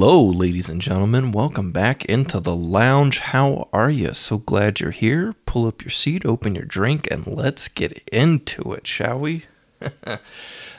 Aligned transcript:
Hello, 0.00 0.24
ladies 0.24 0.70
and 0.70 0.80
gentlemen. 0.80 1.32
Welcome 1.32 1.72
back 1.72 2.04
into 2.04 2.38
the 2.38 2.54
lounge. 2.54 3.18
How 3.18 3.68
are 3.72 3.90
you? 3.90 4.14
So 4.14 4.38
glad 4.38 4.78
you're 4.78 4.92
here. 4.92 5.34
Pull 5.44 5.66
up 5.66 5.82
your 5.82 5.90
seat, 5.90 6.24
open 6.24 6.54
your 6.54 6.66
drink, 6.66 7.08
and 7.10 7.26
let's 7.26 7.66
get 7.66 8.08
into 8.12 8.72
it, 8.74 8.86
shall 8.86 9.18
we? 9.18 9.46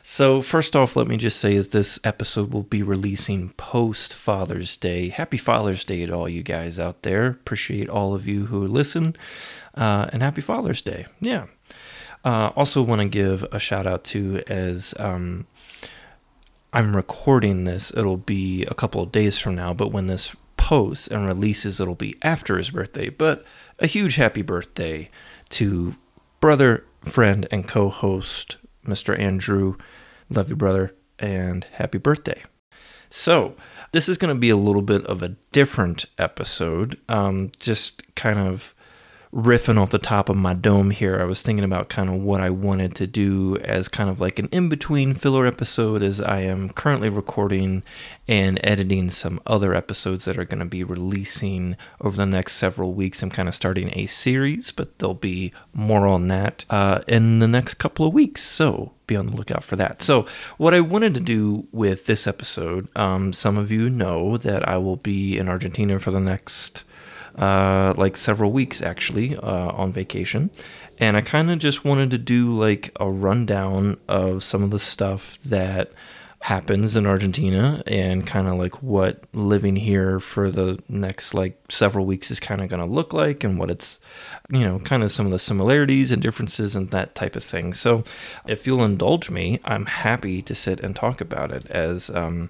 so, 0.04 0.42
first 0.42 0.74
off, 0.74 0.96
let 0.96 1.06
me 1.08 1.18
just 1.18 1.38
say 1.38 1.54
is 1.54 1.68
this 1.68 2.00
episode 2.06 2.54
will 2.54 2.64
be 2.64 2.82
releasing 2.82 3.50
post 3.50 4.16
Father's 4.16 4.78
Day. 4.78 5.10
Happy 5.10 5.38
Father's 5.38 5.84
Day 5.84 6.06
to 6.06 6.14
all 6.14 6.30
you 6.30 6.42
guys 6.42 6.80
out 6.80 7.02
there. 7.02 7.28
Appreciate 7.28 7.90
all 7.90 8.16
of 8.16 8.26
you 8.26 8.46
who 8.46 8.66
listen, 8.66 9.18
uh, 9.76 10.08
and 10.14 10.22
happy 10.22 10.40
Father's 10.40 10.82
Day. 10.82 11.08
Yeah. 11.20 11.48
Uh, 12.24 12.52
also, 12.56 12.82
want 12.82 13.02
to 13.02 13.10
give 13.10 13.44
a 13.52 13.60
shout 13.60 13.86
out 13.86 14.06
to 14.06 14.42
as 14.48 14.94
um, 14.98 15.46
I'm 16.72 16.96
recording 16.96 17.64
this, 17.64 17.92
it'll 17.96 18.18
be 18.18 18.64
a 18.66 18.76
couple 18.76 19.02
of 19.02 19.12
days 19.12 19.40
from 19.40 19.56
now, 19.56 19.74
but 19.74 19.92
when 19.92 20.06
this 20.06 20.36
posts 20.56 21.08
and 21.08 21.26
releases, 21.26 21.80
it'll 21.80 21.96
be 21.96 22.16
after 22.22 22.58
his 22.58 22.70
birthday. 22.70 23.10
But 23.10 23.44
a 23.80 23.88
huge 23.88 24.16
happy 24.16 24.44
birthday 24.44 25.10
to 25.50 25.96
brother, 26.40 26.86
friend, 27.04 27.48
and 27.50 27.68
co 27.68 27.90
host, 27.90 28.58
Mr. 28.86 29.18
Andrew. 29.18 29.78
Love 30.30 30.50
you, 30.50 30.56
brother, 30.56 30.94
and 31.18 31.64
happy 31.74 31.98
birthday. 31.98 32.44
So, 33.10 33.56
this 33.92 34.08
is 34.08 34.20
going 34.20 34.36
to 34.36 34.40
be 34.40 34.52
a 34.52 34.56
little 34.56 34.84
bit 34.84 35.04
of 35.08 35.24
a 35.24 35.36
different 35.52 36.06
episode, 36.20 37.00
um, 37.10 37.52
just 37.60 38.04
kind 38.14 38.38
of 38.38 38.76
riffing 39.34 39.80
off 39.80 39.92
the 39.92 40.00
top 40.00 40.28
of 40.28 40.36
my 40.36 40.54
dome 40.54 40.90
here, 40.90 41.20
I 41.20 41.26
was 41.26 41.42
thinking 41.42 41.64
about 41.64 41.90
kind 41.90 42.10
of 42.10 42.16
what 42.16 42.42
I 42.42 42.50
wanted 42.50 42.96
to 42.96 43.08
do 43.08 43.58
as 43.58 43.88
kind 43.88 44.10
of 44.10 44.20
like 44.20 44.40
an 44.40 44.48
in 44.52 44.70
between 44.70 45.14
filler 45.14 45.46
episode, 45.46 46.02
as 46.02 46.20
I 46.20 46.40
am 46.42 46.70
currently 46.70 47.10
recording 47.10 47.84
and 48.28 48.60
editing 48.64 49.10
some 49.10 49.40
other 49.46 49.76
episodes 49.76 50.26
that 50.26 50.38
are 50.38 50.46
going 50.46 50.60
to 50.60 50.66
be 50.66 50.84
releasing 50.84 51.76
over 52.02 52.18
the 52.18 52.26
next 52.26 52.54
several 52.54 52.94
weeks. 52.94 53.22
I'm 53.22 53.30
kind 53.30 53.48
of 53.48 53.54
starting 53.54 53.92
a 53.96 54.08
series, 54.08 54.72
but 54.72 54.98
there'll 54.98 55.14
be 55.14 55.54
more 55.74 56.08
on 56.08 56.28
that 56.30 56.66
uh, 56.70 57.02
in 57.08 57.40
the 57.40 57.48
next 57.48 57.76
couple 57.76 58.08
of 58.08 58.14
weeks. 58.14 58.42
So 58.42 58.94
be 59.06 59.16
on 59.16 59.28
the 59.28 59.36
lookout 59.36 59.64
for 59.64 59.76
that. 59.76 60.02
So, 60.02 60.26
what 60.58 60.74
I 60.74 60.80
wanted 60.80 61.14
to 61.16 61.20
do 61.20 61.68
with 61.72 62.06
this 62.06 62.28
episode, 62.28 62.88
um, 62.96 63.34
some 63.34 63.58
of 63.58 63.72
you 63.72 63.90
know 63.90 64.38
that 64.38 64.68
I 64.68 64.78
will 64.78 64.98
be 64.98 65.38
in 65.38 65.50
Argentina 65.50 66.00
for 66.00 66.12
the 66.12 66.20
next 66.20 66.84
uh, 67.40 67.94
like 67.98 68.18
several 68.18 68.52
weeks 68.52 68.82
actually 68.82 69.36
uh, 69.36 69.72
on 69.72 69.92
vacation. 69.92 70.50
And 71.00 71.16
I 71.16 71.22
kind 71.22 71.50
of 71.50 71.60
just 71.60 71.86
wanted 71.86 72.12
to 72.12 72.18
do 72.18 72.48
like 72.48 72.92
a 73.00 73.10
rundown 73.10 73.98
of 74.08 74.44
some 74.44 74.62
of 74.64 74.72
the 74.72 74.80
stuff 74.80 75.40
that 75.46 75.92
happens 76.42 76.96
in 76.96 77.06
Argentina 77.06 77.84
and 77.86 78.26
kind 78.26 78.48
of 78.48 78.58
like 78.58 78.82
what 78.82 79.24
living 79.34 79.76
here 79.76 80.22
for 80.22 80.50
the 80.50 80.82
next 80.88 81.34
like 81.34 81.60
several 81.70 82.06
weeks 82.06 82.32
is 82.32 82.40
kind 82.40 82.62
of 82.62 82.70
going 82.70 82.80
to 82.80 82.86
look 82.86 83.12
like 83.12 83.44
and 83.44 83.60
what 83.60 83.70
it's 83.70 84.00
you 84.50 84.64
know 84.64 84.80
kind 84.80 85.04
of 85.04 85.12
some 85.12 85.26
of 85.26 85.34
the 85.34 85.40
similarities 85.40 86.14
and 86.14 86.22
differences 86.22 86.76
and 86.76 86.92
that 86.92 87.14
type 87.14 87.36
of 87.36 87.44
thing. 87.44 87.74
So 87.74 88.04
if 88.48 88.66
you'll 88.66 88.84
indulge 88.84 89.30
me, 89.30 89.60
I'm 89.66 89.86
happy 89.86 90.42
to 90.44 90.56
sit 90.56 90.80
and 90.80 90.96
talk 90.96 91.20
about 91.20 91.52
it 91.52 91.66
as 91.68 92.10
um, 92.10 92.50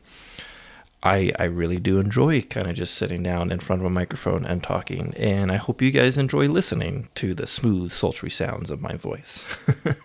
I, 1.01 1.31
I 1.39 1.45
really 1.45 1.77
do 1.77 1.99
enjoy 1.99 2.41
kind 2.41 2.67
of 2.67 2.75
just 2.75 2.95
sitting 2.95 3.23
down 3.23 3.51
in 3.51 3.59
front 3.59 3.81
of 3.81 3.85
a 3.85 3.89
microphone 3.89 4.45
and 4.45 4.61
talking. 4.61 5.13
And 5.15 5.49
I 5.49 5.55
hope 5.55 5.81
you 5.81 5.91
guys 5.91 6.17
enjoy 6.17 6.47
listening 6.47 7.07
to 7.15 7.33
the 7.33 7.47
smooth, 7.47 7.91
sultry 7.91 8.29
sounds 8.29 8.69
of 8.69 8.81
my 8.81 8.97
voice. 8.97 9.45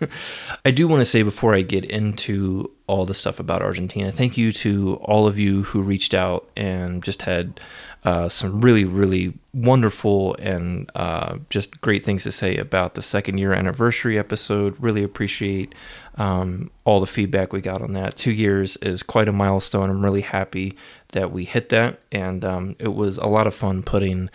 I 0.65 0.71
do 0.71 0.87
want 0.87 1.01
to 1.01 1.05
say 1.05 1.21
before 1.21 1.53
I 1.53 1.61
get 1.61 1.83
into 1.83 2.71
all 2.87 3.05
the 3.05 3.13
stuff 3.13 3.41
about 3.41 3.61
Argentina, 3.61 4.11
thank 4.11 4.37
you 4.37 4.53
to 4.53 4.95
all 5.01 5.27
of 5.27 5.37
you 5.37 5.63
who 5.63 5.81
reached 5.81 6.13
out 6.13 6.49
and 6.55 7.03
just 7.03 7.23
had 7.23 7.59
uh, 8.05 8.29
some 8.29 8.61
really, 8.61 8.85
really 8.85 9.33
wonderful 9.53 10.35
and 10.35 10.89
uh, 10.95 11.37
just 11.49 11.81
great 11.81 12.05
things 12.05 12.23
to 12.23 12.31
say 12.31 12.55
about 12.55 12.93
the 12.93 13.01
second 13.01 13.39
year 13.39 13.51
anniversary 13.51 14.17
episode. 14.17 14.75
Really 14.79 15.03
appreciate 15.03 15.73
um, 16.15 16.71
all 16.83 16.99
the 16.99 17.07
feedback 17.07 17.53
we 17.53 17.61
got 17.61 17.81
on 17.81 17.93
that. 17.93 18.15
Two 18.15 18.31
years 18.31 18.77
is 18.77 19.03
quite 19.03 19.27
a 19.27 19.33
milestone. 19.33 19.89
I'm 19.89 20.03
really 20.03 20.21
happy 20.21 20.77
that 21.09 21.31
we 21.31 21.45
hit 21.45 21.69
that, 21.69 21.99
and 22.11 22.43
um, 22.43 22.75
it 22.79 22.93
was 22.93 23.17
a 23.17 23.27
lot 23.27 23.47
of 23.47 23.55
fun 23.55 23.83
putting 23.83 24.29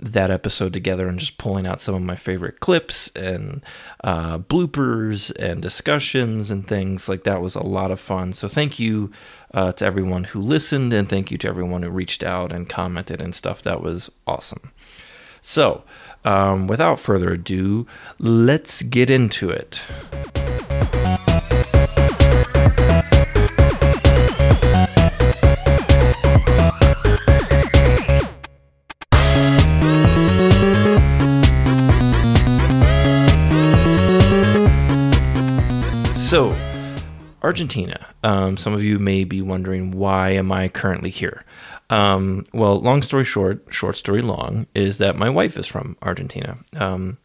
that 0.00 0.30
episode 0.30 0.72
together 0.72 1.08
and 1.08 1.18
just 1.18 1.38
pulling 1.38 1.66
out 1.66 1.80
some 1.80 1.94
of 1.94 2.02
my 2.02 2.14
favorite 2.14 2.60
clips 2.60 3.10
and 3.16 3.64
uh, 4.04 4.38
bloopers 4.38 5.34
and 5.38 5.60
discussions 5.60 6.50
and 6.50 6.68
things 6.68 7.08
like 7.08 7.24
that 7.24 7.42
was 7.42 7.54
a 7.54 7.62
lot 7.62 7.90
of 7.90 7.98
fun. 7.98 8.32
So 8.32 8.48
thank 8.48 8.78
you 8.78 9.10
uh, 9.52 9.72
to 9.72 9.84
everyone 9.84 10.24
who 10.24 10.40
listened 10.40 10.92
and 10.92 11.08
thank 11.08 11.30
you 11.30 11.38
to 11.38 11.48
everyone 11.48 11.82
who 11.82 11.90
reached 11.90 12.22
out 12.22 12.52
and 12.52 12.68
commented 12.68 13.20
and 13.20 13.34
stuff. 13.34 13.62
That 13.62 13.82
was 13.82 14.10
awesome. 14.26 14.72
So 15.40 15.82
um, 16.24 16.66
without 16.66 17.00
further 17.00 17.32
ado, 17.32 17.86
let's 18.18 18.82
get 18.82 19.10
into 19.10 19.50
it. 19.50 19.82
So, 36.28 36.54
Argentina. 37.42 38.06
Um, 38.22 38.58
some 38.58 38.74
of 38.74 38.84
you 38.84 38.98
may 38.98 39.24
be 39.24 39.40
wondering 39.40 39.92
why 39.92 40.32
am 40.32 40.52
I 40.52 40.68
currently 40.68 41.08
here? 41.08 41.42
Um, 41.88 42.44
well, 42.52 42.78
long 42.78 43.00
story 43.00 43.24
short, 43.24 43.64
short 43.70 43.96
story 43.96 44.20
long, 44.20 44.66
is 44.74 44.98
that 44.98 45.16
my 45.16 45.30
wife 45.30 45.56
is 45.56 45.66
from 45.66 45.96
Argentina. 46.02 46.58
Um, 46.76 47.16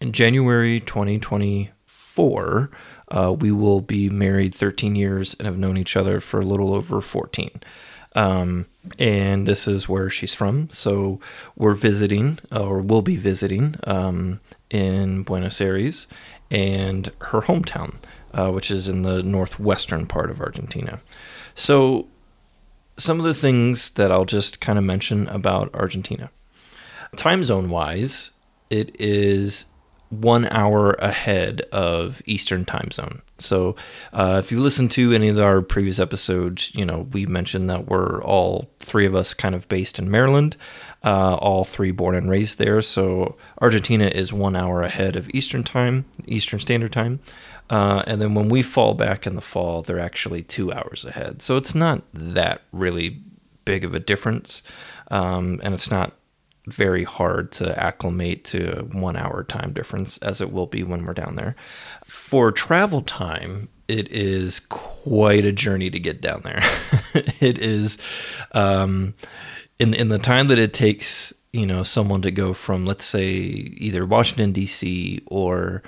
in 0.00 0.10
January 0.10 0.80
2024, 0.80 2.70
uh, 3.12 3.32
we 3.38 3.52
will 3.52 3.80
be 3.82 4.10
married 4.10 4.52
13 4.52 4.96
years 4.96 5.34
and 5.34 5.46
have 5.46 5.56
known 5.56 5.76
each 5.76 5.96
other 5.96 6.18
for 6.18 6.40
a 6.40 6.44
little 6.44 6.74
over 6.74 7.00
14. 7.00 7.52
Um, 8.16 8.66
and 8.98 9.46
this 9.46 9.68
is 9.68 9.88
where 9.88 10.10
she's 10.10 10.34
from. 10.34 10.70
So 10.70 11.20
we're 11.54 11.74
visiting, 11.74 12.40
or 12.50 12.80
we'll 12.80 13.02
be 13.02 13.14
visiting, 13.14 13.76
um, 13.84 14.40
in 14.70 15.22
Buenos 15.22 15.60
Aires 15.60 16.08
and 16.50 17.12
her 17.20 17.42
hometown 17.42 17.94
uh, 18.32 18.50
which 18.50 18.70
is 18.70 18.88
in 18.88 19.02
the 19.02 19.22
northwestern 19.22 20.06
part 20.06 20.30
of 20.30 20.40
Argentina. 20.40 21.00
So, 21.54 22.08
some 22.96 23.18
of 23.18 23.24
the 23.24 23.34
things 23.34 23.90
that 23.90 24.12
I'll 24.12 24.24
just 24.24 24.60
kind 24.60 24.78
of 24.78 24.84
mention 24.84 25.26
about 25.28 25.74
Argentina. 25.74 26.30
Time 27.16 27.42
zone 27.42 27.70
wise, 27.70 28.30
it 28.68 28.94
is 29.00 29.66
one 30.10 30.46
hour 30.48 30.92
ahead 30.94 31.60
of 31.72 32.20
Eastern 32.26 32.64
time 32.64 32.90
zone. 32.90 33.22
So, 33.38 33.76
uh, 34.12 34.40
if 34.44 34.50
you 34.50 34.60
listen 34.60 34.88
to 34.90 35.12
any 35.12 35.28
of 35.28 35.38
our 35.38 35.62
previous 35.62 35.98
episodes, 36.00 36.74
you 36.74 36.84
know, 36.84 37.08
we 37.12 37.26
mentioned 37.26 37.70
that 37.70 37.86
we're 37.86 38.22
all 38.22 38.68
three 38.80 39.06
of 39.06 39.14
us 39.14 39.34
kind 39.34 39.54
of 39.54 39.68
based 39.68 39.98
in 39.98 40.10
Maryland, 40.10 40.56
uh, 41.04 41.34
all 41.36 41.64
three 41.64 41.92
born 41.92 42.16
and 42.16 42.28
raised 42.28 42.58
there. 42.58 42.82
So, 42.82 43.36
Argentina 43.60 44.06
is 44.06 44.32
one 44.32 44.56
hour 44.56 44.82
ahead 44.82 45.14
of 45.14 45.30
Eastern 45.30 45.62
time, 45.62 46.04
Eastern 46.26 46.58
Standard 46.58 46.92
Time. 46.92 47.20
Uh, 47.70 48.02
and 48.06 48.20
then 48.20 48.34
when 48.34 48.48
we 48.48 48.62
fall 48.62 48.94
back 48.94 49.26
in 49.26 49.36
the 49.36 49.40
fall, 49.40 49.80
they're 49.80 50.00
actually 50.00 50.42
two 50.42 50.72
hours 50.72 51.04
ahead. 51.04 51.40
So 51.40 51.56
it's 51.56 51.74
not 51.74 52.02
that 52.12 52.62
really 52.72 53.22
big 53.64 53.84
of 53.84 53.94
a 53.94 54.00
difference. 54.00 54.62
Um, 55.10 55.60
and 55.62 55.72
it's 55.72 55.90
not 55.90 56.12
very 56.66 57.04
hard 57.04 57.52
to 57.52 57.78
acclimate 57.82 58.44
to 58.44 58.88
one 58.92 59.16
hour 59.16 59.44
time 59.44 59.72
difference 59.72 60.18
as 60.18 60.40
it 60.40 60.52
will 60.52 60.66
be 60.66 60.82
when 60.82 61.06
we're 61.06 61.14
down 61.14 61.36
there. 61.36 61.54
For 62.04 62.52
travel 62.52 63.02
time, 63.02 63.68
it 63.88 64.10
is 64.10 64.60
quite 64.68 65.44
a 65.44 65.52
journey 65.52 65.90
to 65.90 65.98
get 65.98 66.20
down 66.20 66.42
there. 66.42 66.60
it 67.40 67.58
is 67.58 67.98
um, 68.52 69.14
in 69.78 69.94
in 69.94 70.08
the 70.08 70.18
time 70.18 70.48
that 70.48 70.58
it 70.58 70.72
takes, 70.72 71.32
you 71.52 71.66
know, 71.66 71.82
someone 71.82 72.22
to 72.22 72.30
go 72.30 72.52
from 72.52 72.84
let's 72.84 73.04
say 73.04 73.30
either 73.30 74.04
Washington 74.04 74.52
D.C. 74.52 75.22
or 75.26 75.82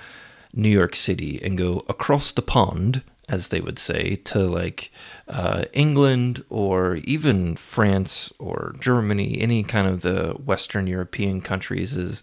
New 0.53 0.69
York 0.69 0.95
City 0.95 1.41
and 1.43 1.57
go 1.57 1.83
across 1.89 2.33
the 2.33 2.43
pond, 2.43 3.03
as 3.29 3.49
they 3.49 3.61
would 3.61 3.79
say, 3.79 4.17
to 4.17 4.41
like 4.41 4.91
uh, 5.29 5.65
England 5.73 6.45
or 6.51 6.97
even 6.97 7.57
France 7.57 8.33
or 8.39 8.75
Germany, 8.79 9.39
any 9.41 9.63
kind 9.63 9.89
of 9.89 10.03
the 10.03 10.33
Western 10.45 10.87
European 10.87 11.41
countries 11.41 11.97
is 11.97 12.23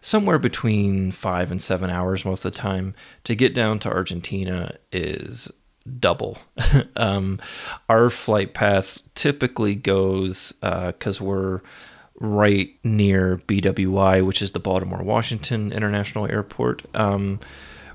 somewhere 0.00 0.38
between 0.38 1.12
five 1.12 1.50
and 1.50 1.60
seven 1.62 1.90
hours 1.90 2.24
most 2.24 2.44
of 2.44 2.52
the 2.52 2.58
time. 2.58 2.94
To 3.24 3.34
get 3.34 3.54
down 3.54 3.78
to 3.80 3.88
Argentina 3.88 4.76
is 4.90 5.50
double. 5.98 6.38
um, 6.96 7.40
our 7.88 8.10
flight 8.10 8.54
path 8.54 8.98
typically 9.14 9.74
goes 9.74 10.52
because 10.60 11.20
uh, 11.20 11.24
we're 11.24 11.60
right 12.20 12.70
near 12.82 13.38
BWI, 13.46 14.24
which 14.24 14.42
is 14.42 14.52
the 14.52 14.58
Baltimore 14.58 15.02
Washington 15.02 15.72
International 15.72 16.26
Airport. 16.26 16.82
Um, 16.94 17.40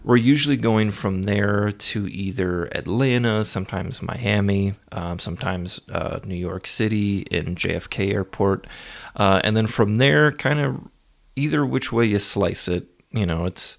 we're 0.04 0.18
usually 0.18 0.58
going 0.58 0.92
from 0.92 1.24
there 1.24 1.72
to 1.72 2.08
either 2.08 2.66
Atlanta, 2.74 3.46
sometimes 3.46 4.02
Miami, 4.02 4.74
um, 4.92 5.18
sometimes 5.20 5.80
uh, 5.90 6.20
New 6.26 6.36
York 6.36 6.68
City 6.68 7.20
in 7.32 7.56
JFK 7.56 8.14
Airport. 8.14 8.68
Uh, 9.16 9.40
and 9.44 9.56
then 9.56 9.66
from 9.68 9.96
there, 9.96 10.32
kind 10.32 10.60
of 10.60 10.82
either 11.36 11.66
which 11.66 11.92
way 11.92 12.06
you 12.06 12.20
slice 12.20 12.68
it, 12.68 12.88
you 13.12 13.26
know, 13.26 13.46
it's 13.46 13.78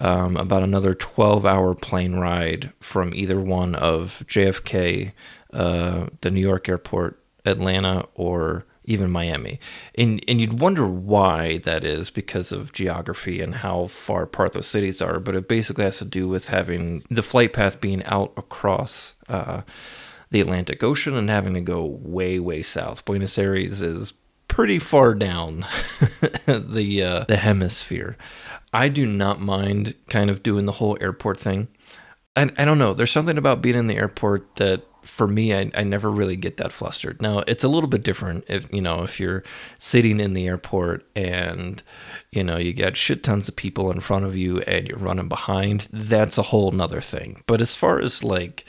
um, 0.00 0.36
about 0.36 0.62
another 0.62 0.94
12 0.94 1.44
hour 1.44 1.74
plane 1.74 2.14
ride 2.14 2.72
from 2.80 3.12
either 3.14 3.40
one 3.40 3.74
of 3.74 4.22
JFK, 4.26 5.12
uh, 5.52 6.06
the 6.20 6.30
New 6.30 6.40
York 6.40 6.68
airport, 6.68 7.20
Atlanta, 7.44 8.06
or 8.14 8.64
even 8.84 9.10
Miami. 9.10 9.58
And 9.94 10.22
and 10.28 10.40
you'd 10.40 10.60
wonder 10.60 10.86
why 10.86 11.58
that 11.58 11.84
is 11.84 12.10
because 12.10 12.52
of 12.52 12.72
geography 12.72 13.40
and 13.40 13.56
how 13.56 13.86
far 13.86 14.22
apart 14.22 14.52
those 14.52 14.66
cities 14.66 15.00
are, 15.00 15.20
but 15.20 15.34
it 15.34 15.48
basically 15.48 15.84
has 15.84 15.98
to 15.98 16.04
do 16.04 16.28
with 16.28 16.48
having 16.48 17.02
the 17.10 17.22
flight 17.22 17.52
path 17.52 17.80
being 17.80 18.04
out 18.04 18.32
across 18.36 19.14
uh, 19.28 19.62
the 20.30 20.40
Atlantic 20.40 20.82
Ocean 20.82 21.16
and 21.16 21.30
having 21.30 21.54
to 21.54 21.60
go 21.60 21.84
way 21.84 22.38
way 22.38 22.62
south. 22.62 23.04
Buenos 23.04 23.38
Aires 23.38 23.82
is 23.82 24.12
pretty 24.48 24.78
far 24.78 25.14
down 25.14 25.60
the 26.46 27.02
uh, 27.02 27.24
the 27.26 27.36
hemisphere. 27.36 28.16
I 28.72 28.88
do 28.88 29.06
not 29.06 29.40
mind 29.40 29.94
kind 30.08 30.30
of 30.30 30.42
doing 30.42 30.66
the 30.66 30.72
whole 30.72 30.98
airport 31.00 31.38
thing. 31.38 31.68
I, 32.36 32.50
I 32.58 32.64
don't 32.64 32.78
know. 32.78 32.94
There's 32.94 33.12
something 33.12 33.38
about 33.38 33.62
being 33.62 33.76
in 33.76 33.86
the 33.86 33.96
airport 33.96 34.56
that 34.56 34.82
for 35.04 35.26
me, 35.26 35.54
I, 35.54 35.70
I 35.74 35.84
never 35.84 36.10
really 36.10 36.36
get 36.36 36.56
that 36.56 36.72
flustered. 36.72 37.20
Now, 37.22 37.40
it's 37.46 37.64
a 37.64 37.68
little 37.68 37.88
bit 37.88 38.02
different 38.02 38.44
if, 38.48 38.72
you 38.72 38.80
know, 38.80 39.02
if 39.02 39.20
you're 39.20 39.44
sitting 39.78 40.20
in 40.20 40.34
the 40.34 40.46
airport 40.46 41.06
and, 41.14 41.82
you 42.32 42.42
know, 42.42 42.56
you 42.56 42.72
got 42.72 42.96
shit 42.96 43.22
tons 43.22 43.48
of 43.48 43.56
people 43.56 43.90
in 43.90 44.00
front 44.00 44.24
of 44.24 44.36
you 44.36 44.60
and 44.62 44.88
you're 44.88 44.98
running 44.98 45.28
behind, 45.28 45.88
that's 45.92 46.38
a 46.38 46.42
whole 46.42 46.70
nother 46.70 47.00
thing. 47.00 47.42
But 47.46 47.60
as 47.60 47.74
far 47.74 48.00
as 48.00 48.24
like 48.24 48.64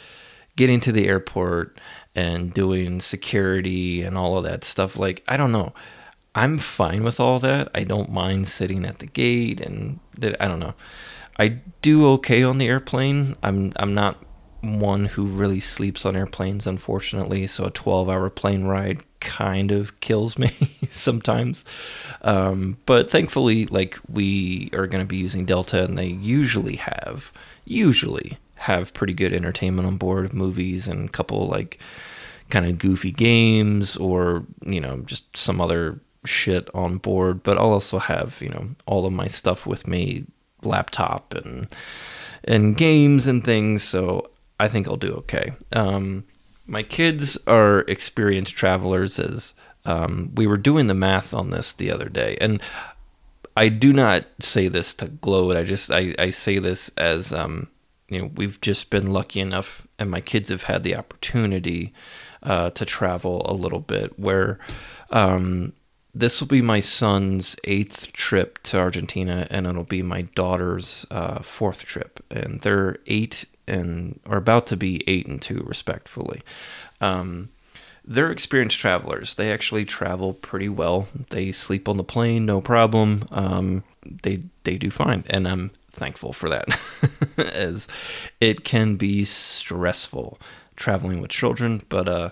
getting 0.56 0.80
to 0.82 0.92
the 0.92 1.08
airport 1.08 1.80
and 2.16 2.54
doing 2.54 3.02
security 3.02 4.04
and 4.04 4.18
all 4.18 4.38
of 4.38 4.44
that 4.44 4.64
stuff, 4.64 4.98
like, 4.98 5.24
I 5.28 5.38
don't 5.38 5.52
know. 5.52 5.74
I'm 6.36 6.58
fine 6.58 7.04
with 7.04 7.20
all 7.20 7.40
that. 7.40 7.70
I 7.74 7.86
don't 7.86 8.12
mind 8.12 8.48
sitting 8.48 8.86
at 8.86 9.00
the 9.00 9.08
gate 9.08 9.62
and 9.62 10.00
that, 10.18 10.42
I 10.42 10.48
don't 10.48 10.60
know. 10.60 10.74
I 11.38 11.60
do 11.82 12.08
okay 12.12 12.44
on 12.44 12.58
the 12.60 12.68
airplane. 12.68 13.36
I'm 13.44 13.74
I'm 13.76 13.94
not 13.94 14.25
one 14.66 15.06
who 15.06 15.26
really 15.26 15.60
sleeps 15.60 16.06
on 16.06 16.16
airplanes, 16.16 16.68
unfortunately. 16.68 17.48
So 17.48 17.66
a 17.66 17.72
12 17.72 18.10
hour 18.10 18.30
plane 18.30 18.66
ride 18.66 19.04
kind 19.20 19.72
of 19.72 20.00
kills 20.02 20.38
me 20.38 20.54
sometimes. 20.90 21.64
Um, 22.22 22.78
but 22.86 23.10
thankfully, 23.10 23.66
like 23.68 23.98
we 24.10 24.70
are 24.74 24.88
going 24.88 25.04
to 25.04 25.08
be 25.08 25.18
using 25.18 25.46
Delta, 25.46 25.84
and 25.84 25.98
they 25.98 26.08
usually 26.08 26.76
have, 26.78 27.32
usually 27.66 28.38
have 28.56 28.94
pretty 28.94 29.14
good 29.14 29.34
entertainment 29.34 29.88
on 29.88 29.98
board, 29.98 30.34
movies 30.34 30.88
and 30.88 31.10
a 31.10 31.12
couple 31.12 31.48
like 31.48 31.80
kind 32.50 32.66
of 32.66 32.78
goofy 32.78 33.12
games 33.12 33.98
or, 33.98 34.44
you 34.66 34.80
know, 34.80 34.98
just 35.06 35.36
some 35.36 35.60
other 35.60 36.00
shit 36.26 36.70
on 36.74 36.98
board. 36.98 37.44
But 37.44 37.58
I'll 37.58 37.72
also 37.72 38.00
have, 38.00 38.42
you 38.42 38.50
know, 38.50 38.70
all 38.86 39.06
of 39.06 39.14
my 39.14 39.28
stuff 39.28 39.66
with 39.66 39.88
me, 39.88 40.26
laptop 40.62 41.34
and 41.34 41.68
and 42.44 42.78
games 42.78 43.28
and 43.28 43.44
things. 43.44 43.84
So 43.84 44.30
I 44.60 44.68
think 44.68 44.88
I'll 44.88 44.98
do 44.98 45.14
okay. 45.14 45.54
Um, 45.74 46.26
my 46.66 46.84
kids 46.84 47.38
are 47.46 47.80
experienced 47.82 48.56
travelers, 48.56 49.20
as 49.20 49.54
um, 49.86 50.32
we 50.36 50.48
were 50.48 50.58
doing 50.58 50.88
the 50.88 50.94
math 50.94 51.34
on 51.34 51.50
this 51.50 51.74
the 51.74 51.92
other 51.92 52.10
day, 52.10 52.38
and 52.42 52.62
I 53.58 53.70
do 53.70 53.94
not 53.94 54.26
say 54.40 54.68
this 54.68 54.94
to 54.96 55.08
gloat. 55.08 55.56
I 55.56 55.64
just 55.64 55.92
I, 55.92 56.16
I 56.18 56.30
say 56.30 56.60
this 56.60 56.90
as 56.98 57.34
um, 57.34 57.68
you 58.10 58.22
know 58.22 58.32
we've 58.36 58.60
just 58.62 58.90
been 58.90 59.12
lucky 59.12 59.40
enough, 59.40 59.88
and 60.00 60.10
my 60.10 60.22
kids 60.22 60.50
have 60.50 60.64
had 60.64 60.84
the 60.84 60.96
opportunity 60.96 61.94
uh, 62.44 62.70
to 62.72 62.86
travel 62.86 63.42
a 63.46 63.54
little 63.54 63.80
bit. 63.80 64.18
Where 64.20 64.60
um, 65.12 65.74
this 66.14 66.40
will 66.40 66.48
be 66.48 66.62
my 66.62 66.80
son's 66.80 67.56
eighth 67.66 68.14
trip 68.14 68.62
to 68.64 68.80
Argentina, 68.80 69.48
and 69.50 69.68
it'll 69.68 69.84
be 69.84 70.02
my 70.02 70.24
daughter's 70.24 71.06
uh, 71.12 71.42
fourth 71.42 71.84
trip, 71.84 72.24
and 72.32 72.62
they're 72.62 72.98
eight 73.06 73.46
and 73.68 74.20
are 74.26 74.38
about 74.38 74.68
to 74.68 74.78
be 74.78 75.04
eight 75.08 75.28
and 75.28 75.42
two, 75.42 75.64
respectfully. 75.66 76.42
Um, 77.02 77.50
they're 78.08 78.32
experienced 78.32 78.80
travelers. 78.80 79.34
They 79.34 79.52
actually 79.52 79.86
travel 79.86 80.34
pretty 80.34 80.70
well. 80.70 81.08
They 81.30 81.52
sleep 81.52 81.90
on 81.90 81.98
the 81.98 82.04
plane, 82.04 82.46
no 82.46 82.62
problem. 82.62 83.28
Um, 83.32 83.84
they 84.04 84.44
they 84.64 84.78
do 84.78 84.92
fine, 84.92 85.24
and 85.28 85.48
I'm 85.48 85.72
thankful 85.92 86.34
for 86.34 86.50
that, 86.50 86.68
as 87.38 87.88
it 88.40 88.64
can 88.64 88.96
be 88.96 89.24
stressful 89.24 90.40
traveling 90.76 91.22
with 91.22 91.32
children. 91.32 91.82
But 91.90 92.08
uh, 92.08 92.30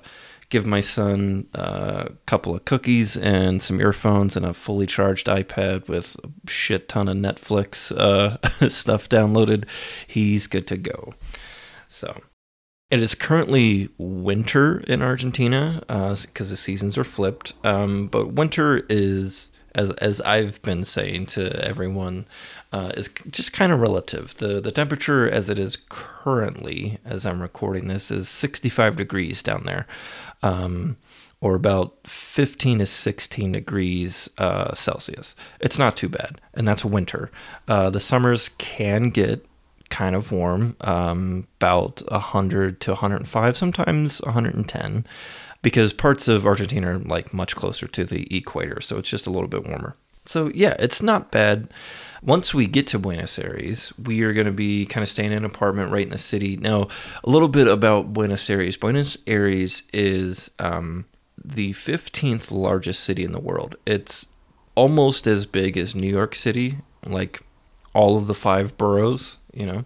give 0.54 0.68
my 0.68 0.82
son 0.82 1.48
a 1.56 2.12
couple 2.28 2.54
of 2.54 2.64
cookies 2.64 3.18
and 3.18 3.60
some 3.60 3.82
earphones 3.82 4.38
and 4.38 4.46
a 4.46 4.54
fully 4.54 4.86
charged 4.86 5.26
iPad 5.26 5.88
with 5.88 6.16
a 6.24 6.30
shit 6.48 6.88
ton 6.88 7.08
of 7.08 7.18
Netflix 7.18 7.92
uh, 7.98 8.38
stuff 8.70 9.10
downloaded, 9.10 9.66
he's 10.06 10.46
good 10.46 10.68
to 10.68 10.78
go. 10.78 11.16
So 11.88 12.22
it 12.92 13.02
is 13.02 13.16
currently 13.16 13.90
winter 13.98 14.82
in 14.82 15.02
Argentina 15.02 15.82
because 15.88 16.50
uh, 16.50 16.52
the 16.52 16.56
seasons 16.56 17.00
are 17.00 17.04
flipped. 17.04 17.56
Um, 17.64 18.06
but 18.06 18.34
winter 18.34 18.86
is, 18.90 19.50
as 19.74 19.90
as 19.94 20.22
I've 20.22 20.62
been 20.62 20.84
saying 20.84 21.26
to 21.28 21.66
everyone, 21.66 22.26
uh, 22.72 22.92
is 22.96 23.10
just 23.32 23.54
kind 23.54 23.72
of 23.72 23.80
relative. 23.80 24.36
the 24.38 24.62
The 24.62 24.72
temperature, 24.72 25.28
as 25.28 25.50
it 25.50 25.58
is 25.58 25.80
currently, 25.90 27.00
as 27.04 27.26
I'm 27.26 27.42
recording 27.42 27.88
this, 27.88 28.12
is 28.12 28.30
65 28.30 28.96
degrees 28.98 29.42
down 29.42 29.64
there 29.66 29.88
um, 30.44 30.98
or 31.42 31.56
about 31.56 31.96
15 32.06 32.80
to 32.80 32.86
16 32.86 33.52
degrees 33.52 34.30
uh, 34.38 34.74
Celsius. 34.76 35.36
It's 35.60 35.80
not 35.80 35.98
too 35.98 36.10
bad, 36.10 36.40
and 36.54 36.68
that's 36.68 36.86
winter. 36.86 37.32
Uh, 37.68 37.90
the 37.90 38.00
summers 38.00 38.50
can 38.60 39.10
get 39.10 39.46
kind 39.90 40.16
of 40.16 40.32
warm, 40.32 40.76
um, 40.82 41.48
about 41.60 42.02
100 42.08 42.80
to 42.82 42.92
105, 42.92 43.58
sometimes 43.58 44.22
110, 44.22 45.06
because 45.62 45.94
parts 45.94 46.28
of 46.28 46.46
Argentina 46.46 46.96
are 46.96 47.00
like 47.00 47.34
much 47.34 47.56
closer 47.56 47.88
to 47.88 48.06
the 48.06 48.36
equator, 48.36 48.82
so 48.82 48.98
it's 48.98 49.10
just 49.10 49.28
a 49.28 49.30
little 49.30 49.48
bit 49.48 49.68
warmer. 49.68 49.96
So 50.26 50.50
yeah, 50.54 50.76
it's 50.80 51.02
not 51.02 51.32
bad. 51.32 51.74
Once 52.26 52.54
we 52.54 52.68
get 52.68 52.88
to 52.88 52.98
Buenos 52.98 53.38
Aires, 53.38 53.92
we 54.02 54.22
are 54.22 54.34
going 54.34 54.46
to 54.46 54.52
be 54.52 54.86
kind 54.86 55.02
of 55.02 55.10
staying 55.10 55.32
in 55.32 55.40
an 55.40 55.46
apartment 55.46 55.92
right 55.92 56.06
in 56.06 56.12
the 56.12 56.18
city. 56.18 56.56
Now, 56.56 56.88
a 57.24 57.30
little 57.30 57.50
bit 57.50 57.68
about 57.68 58.14
Buenos 58.14 58.50
Aires. 58.50 58.78
Buenos 58.78 59.18
Aires 59.28 59.84
is 59.92 60.50
um, 60.58 61.06
the 61.44 61.74
15th 61.74 62.50
largest 62.50 63.04
city 63.04 63.26
in 63.26 63.34
the 63.34 63.42
world. 63.42 63.76
It's 63.86 64.28
almost 64.76 65.28
as 65.28 65.46
big 65.46 65.78
as 65.78 65.96
New 65.96 66.10
York 66.10 66.34
City, 66.34 66.78
like 67.06 67.42
all 67.94 68.18
of 68.18 68.28
the 68.28 68.34
five 68.34 68.78
boroughs, 68.78 69.38
you 69.54 69.66
know. 69.66 69.86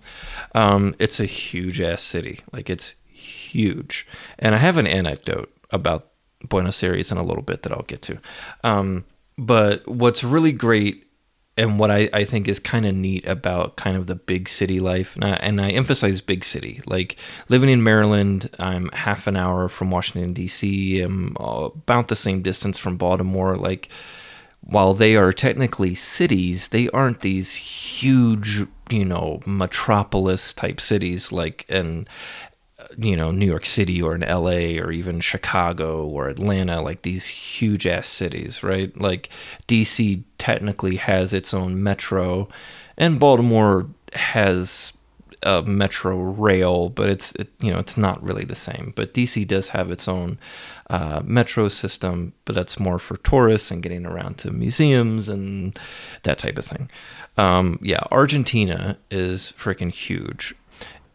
Um, 0.54 0.96
it's 1.00 1.20
a 1.20 1.26
huge 1.26 1.82
ass 1.82 2.04
city. 2.04 2.42
Like, 2.54 2.70
it's 2.70 2.94
huge. 3.12 4.06
And 4.38 4.54
I 4.54 4.60
have 4.60 4.78
an 4.78 4.86
anecdote 4.86 5.52
about 5.72 6.12
Buenos 6.48 6.84
Aires 6.84 7.12
in 7.12 7.18
a 7.18 7.24
little 7.24 7.42
bit 7.42 7.64
that 7.64 7.72
I'll 7.72 7.82
get 7.82 8.04
to. 8.04 8.20
Um, 8.64 9.06
but 9.40 9.88
what's 9.88 10.24
really 10.24 10.52
great 10.52 11.07
and 11.58 11.80
what 11.80 11.90
I, 11.90 12.08
I 12.14 12.24
think 12.24 12.48
is 12.48 12.60
kind 12.60 12.86
of 12.86 12.96
neat 12.96 13.28
about 13.28 13.76
kind 13.78 13.98
of 13.98 14.06
the 14.06 14.16
big 14.16 14.48
city 14.48 14.80
life, 14.80 15.16
and 15.16 15.26
I, 15.26 15.30
and 15.38 15.60
I, 15.60 15.72
emphasize 15.72 16.22
big 16.22 16.44
city. 16.44 16.82
Like 16.86 17.18
living 17.50 17.70
in 17.70 17.84
Maryland, 17.84 18.50
I'm 18.60 18.90
half 18.94 19.26
an 19.26 19.36
hour 19.36 19.68
from 19.68 19.90
Washington 19.90 20.34
D.C. 20.34 21.02
I'm 21.02 21.36
uh, 21.40 21.70
about 21.74 22.10
the 22.10 22.16
same 22.16 22.42
distance 22.44 22.78
from 22.78 22.98
Baltimore. 22.98 23.58
Like 23.58 23.90
while 24.62 24.94
they 24.94 25.16
are 25.16 25.32
technically 25.32 25.96
cities, 25.96 26.68
they 26.70 26.90
aren't 26.90 27.22
these 27.22 27.56
huge, 27.56 28.66
you 28.90 29.06
know, 29.06 29.42
metropolis 29.46 30.54
type 30.54 30.80
cities 30.80 31.32
like 31.32 31.66
and 31.70 32.08
you 32.98 33.16
know 33.16 33.32
New 33.32 33.46
York 33.46 33.66
City 33.66 34.02
or 34.02 34.16
in 34.16 34.22
LA 34.22 34.82
or 34.82 34.92
even 34.92 35.20
Chicago 35.20 36.06
or 36.06 36.28
Atlanta 36.28 36.82
like 36.82 37.04
these 37.04 37.28
huge 37.28 37.86
ass 37.86 38.08
cities 38.08 38.64
right? 38.64 39.00
Like 39.00 39.30
DC 39.68 40.24
technically 40.38 40.98
has 40.98 41.34
its 41.34 41.54
own 41.54 41.82
metro 41.82 42.50
and 42.98 43.20
Baltimore 43.20 43.88
has 44.14 44.94
a 45.44 45.62
metro 45.62 46.18
rail 46.18 46.90
but 46.90 47.10
it's 47.10 47.32
it, 47.34 47.50
you 47.60 47.72
know 47.72 47.78
it's 47.78 47.98
not 47.98 48.22
really 48.24 48.46
the 48.46 48.56
same. 48.56 48.94
But 48.96 49.14
DC 49.14 49.48
does 49.48 49.70
have 49.70 49.92
its 49.92 50.08
own 50.08 50.40
uh, 50.90 51.22
metro 51.24 51.68
system 51.68 52.34
but 52.46 52.56
that's 52.56 52.80
more 52.80 52.98
for 52.98 53.18
tourists 53.18 53.70
and 53.70 53.84
getting 53.84 54.08
around 54.08 54.40
to 54.40 54.52
museums 54.52 55.30
and 55.30 55.78
that 56.24 56.40
type 56.40 56.58
of 56.58 56.66
thing. 56.66 56.90
Um, 57.38 57.78
yeah 57.84 58.04
Argentina 58.12 58.98
is 59.12 59.54
freaking 59.56 59.92
huge. 59.92 60.56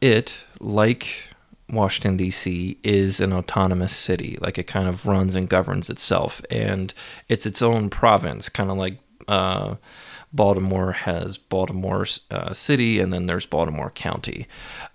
It 0.00 0.44
like 0.60 1.31
Washington, 1.72 2.16
D.C. 2.16 2.78
is 2.84 3.18
an 3.20 3.32
autonomous 3.32 3.96
city. 3.96 4.38
Like 4.40 4.58
it 4.58 4.66
kind 4.66 4.88
of 4.88 5.06
runs 5.06 5.34
and 5.34 5.48
governs 5.48 5.88
itself. 5.90 6.42
And 6.50 6.92
it's 7.28 7.46
its 7.46 7.62
own 7.62 7.88
province, 7.90 8.48
kind 8.48 8.70
of 8.70 8.76
like 8.76 8.98
uh, 9.26 9.76
Baltimore 10.32 10.92
has 10.92 11.36
Baltimore 11.36 12.06
uh, 12.30 12.52
City, 12.52 13.00
and 13.00 13.12
then 13.12 13.26
there's 13.26 13.46
Baltimore 13.46 13.90
County. 13.90 14.46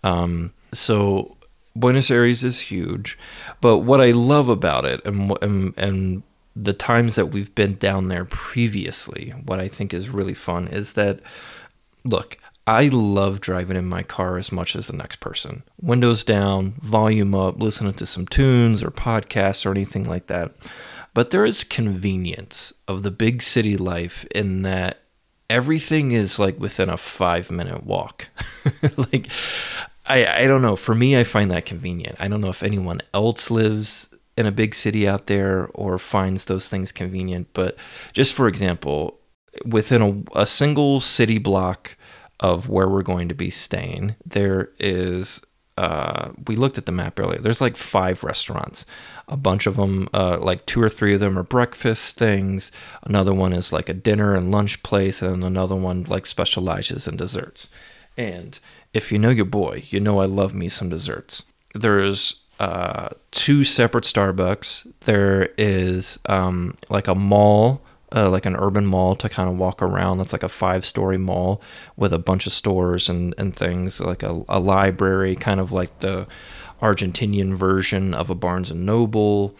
Um, 0.04 0.54
so 0.74 1.38
Buenos 1.76 2.12
Aires 2.12 2.44
is 2.44 2.60
huge, 2.60 3.18
but 3.62 3.80
what 3.80 4.02
I 4.02 4.12
love 4.12 4.50
about 4.50 4.86
it, 4.86 5.04
and 5.06 5.38
and, 5.42 5.74
and 5.78 6.24
the 6.56 6.74
times 6.74 7.16
that 7.16 7.28
we've 7.28 7.54
been 7.54 7.76
down 7.76 8.08
there 8.08 8.26
previously, 8.26 9.34
what 9.46 9.60
I 9.60 9.68
think 9.68 9.94
is 9.94 10.10
really 10.10 10.34
fun 10.34 10.68
is 10.68 10.94
that, 10.94 11.20
look, 12.04 12.38
I 12.68 12.90
love 12.90 13.40
driving 13.40 13.78
in 13.78 13.86
my 13.86 14.04
car 14.04 14.38
as 14.38 14.52
much 14.52 14.76
as 14.76 14.88
the 14.88 14.96
next 14.96 15.22
person. 15.22 15.64
Windows 15.82 16.26
down, 16.26 16.74
volume 16.82 17.34
up, 17.34 17.62
listening 17.62 17.94
to 17.94 18.06
some 18.06 18.28
tunes 18.28 18.84
or 18.84 18.92
podcasts 18.92 19.66
or 19.66 19.72
anything 19.72 20.04
like 20.04 20.28
that. 20.28 20.52
But 21.14 21.32
there 21.32 21.46
is 21.46 21.64
convenience 21.64 22.74
of 22.86 23.04
the 23.04 23.10
big 23.10 23.42
city 23.42 23.78
life 23.78 24.26
in 24.36 24.64
that 24.64 25.00
everything 25.50 26.12
is 26.12 26.40
like 26.40 26.60
within 26.60 26.90
a 26.90 26.98
five 26.98 27.50
minute 27.50 27.86
walk. 27.86 28.28
like, 28.98 29.30
I, 30.06 30.44
I 30.44 30.48
don't 30.48 30.62
know. 30.62 30.76
For 30.76 30.94
me, 30.94 31.18
I 31.18 31.24
find 31.24 31.50
that 31.52 31.66
convenient. 31.66 32.18
I 32.20 32.28
don't 32.28 32.42
know 32.42 32.50
if 32.50 32.64
anyone 32.64 33.02
else 33.14 33.50
lives 33.50 34.10
in 34.38 34.46
a 34.46 34.52
big 34.52 34.76
city 34.76 35.08
out 35.08 35.28
there 35.28 35.70
or 35.74 35.98
finds 35.98 36.46
those 36.46 36.68
things 36.68 36.92
convenient. 36.92 37.48
But 37.54 37.78
just 38.12 38.34
for 38.34 38.50
example, 38.50 39.18
within 39.66 40.02
a, 40.36 40.42
a 40.42 40.46
single 40.46 41.00
city 41.00 41.38
block, 41.38 41.96
of 42.40 42.70
where 42.70 42.88
we're 42.88 43.04
going 43.04 43.30
to 43.30 43.36
be 43.36 43.50
staying, 43.50 44.16
there 44.26 44.72
is. 44.80 45.42
Uh, 45.78 46.32
we 46.48 46.56
looked 46.56 46.80
at 46.80 46.88
the 46.88 46.92
map 46.92 47.20
earlier. 47.20 47.40
There's 47.40 47.62
like 47.62 47.78
five 47.78 48.24
restaurants. 48.24 48.84
A 49.28 49.38
bunch 49.38 49.68
of 49.68 49.76
them, 49.76 50.10
uh, 50.12 50.40
like 50.40 50.66
two 50.66 50.82
or 50.82 50.90
three 50.90 51.14
of 51.14 51.20
them, 51.20 51.38
are 51.38 51.44
breakfast 51.44 52.18
things. 52.18 52.72
Another 53.04 53.32
one 53.32 53.54
is 53.54 53.72
like 53.72 53.88
a 53.88 53.94
dinner 53.94 54.34
and 54.34 54.52
lunch 54.52 54.82
place, 54.82 55.22
and 55.22 55.44
another 55.44 55.76
one 55.76 56.04
like 56.06 56.26
specializes 56.26 57.08
in 57.08 57.16
desserts. 57.16 57.70
And 58.18 58.58
if 58.94 59.12
you 59.12 59.20
know 59.20 59.30
your 59.30 59.46
boy, 59.46 59.84
you 59.90 60.00
know 60.00 60.20
I 60.20 60.26
love 60.26 60.56
me 60.56 60.68
some 60.68 60.90
desserts. 60.90 61.44
There's 61.76 62.42
uh, 62.60 63.10
two 63.32 63.64
separate 63.64 64.04
Starbucks. 64.04 64.92
There 65.02 65.50
is 65.58 66.18
um, 66.26 66.76
like 66.90 67.08
a 67.08 67.16
mall 67.16 67.84
uh, 68.16 68.30
like 68.30 68.46
an 68.46 68.56
urban 68.56 68.86
mall 68.86 69.16
to 69.16 69.30
kind 69.30 69.50
of 69.50 69.58
walk 69.58 69.82
around. 69.82 70.18
That's 70.18 70.34
like 70.34 70.44
a 70.44 70.50
five 70.50 70.86
story 70.86 71.18
mall 71.18 71.62
with 71.96 72.14
a 72.14 72.20
bunch 72.20 72.48
of 72.48 72.54
stores 72.54 73.10
and, 73.10 73.34
and 73.38 73.56
things, 73.56 74.00
like 74.00 74.24
a, 74.24 74.44
a 74.48 74.60
library, 74.60 75.36
kind 75.36 75.60
of 75.60 75.72
like 75.72 76.00
the 76.00 76.28
Argentinian 76.82 77.56
version 77.56 78.14
of 78.14 78.30
a 78.30 78.36
Barnes 78.36 78.72
and 78.72 78.86
Noble. 78.86 79.56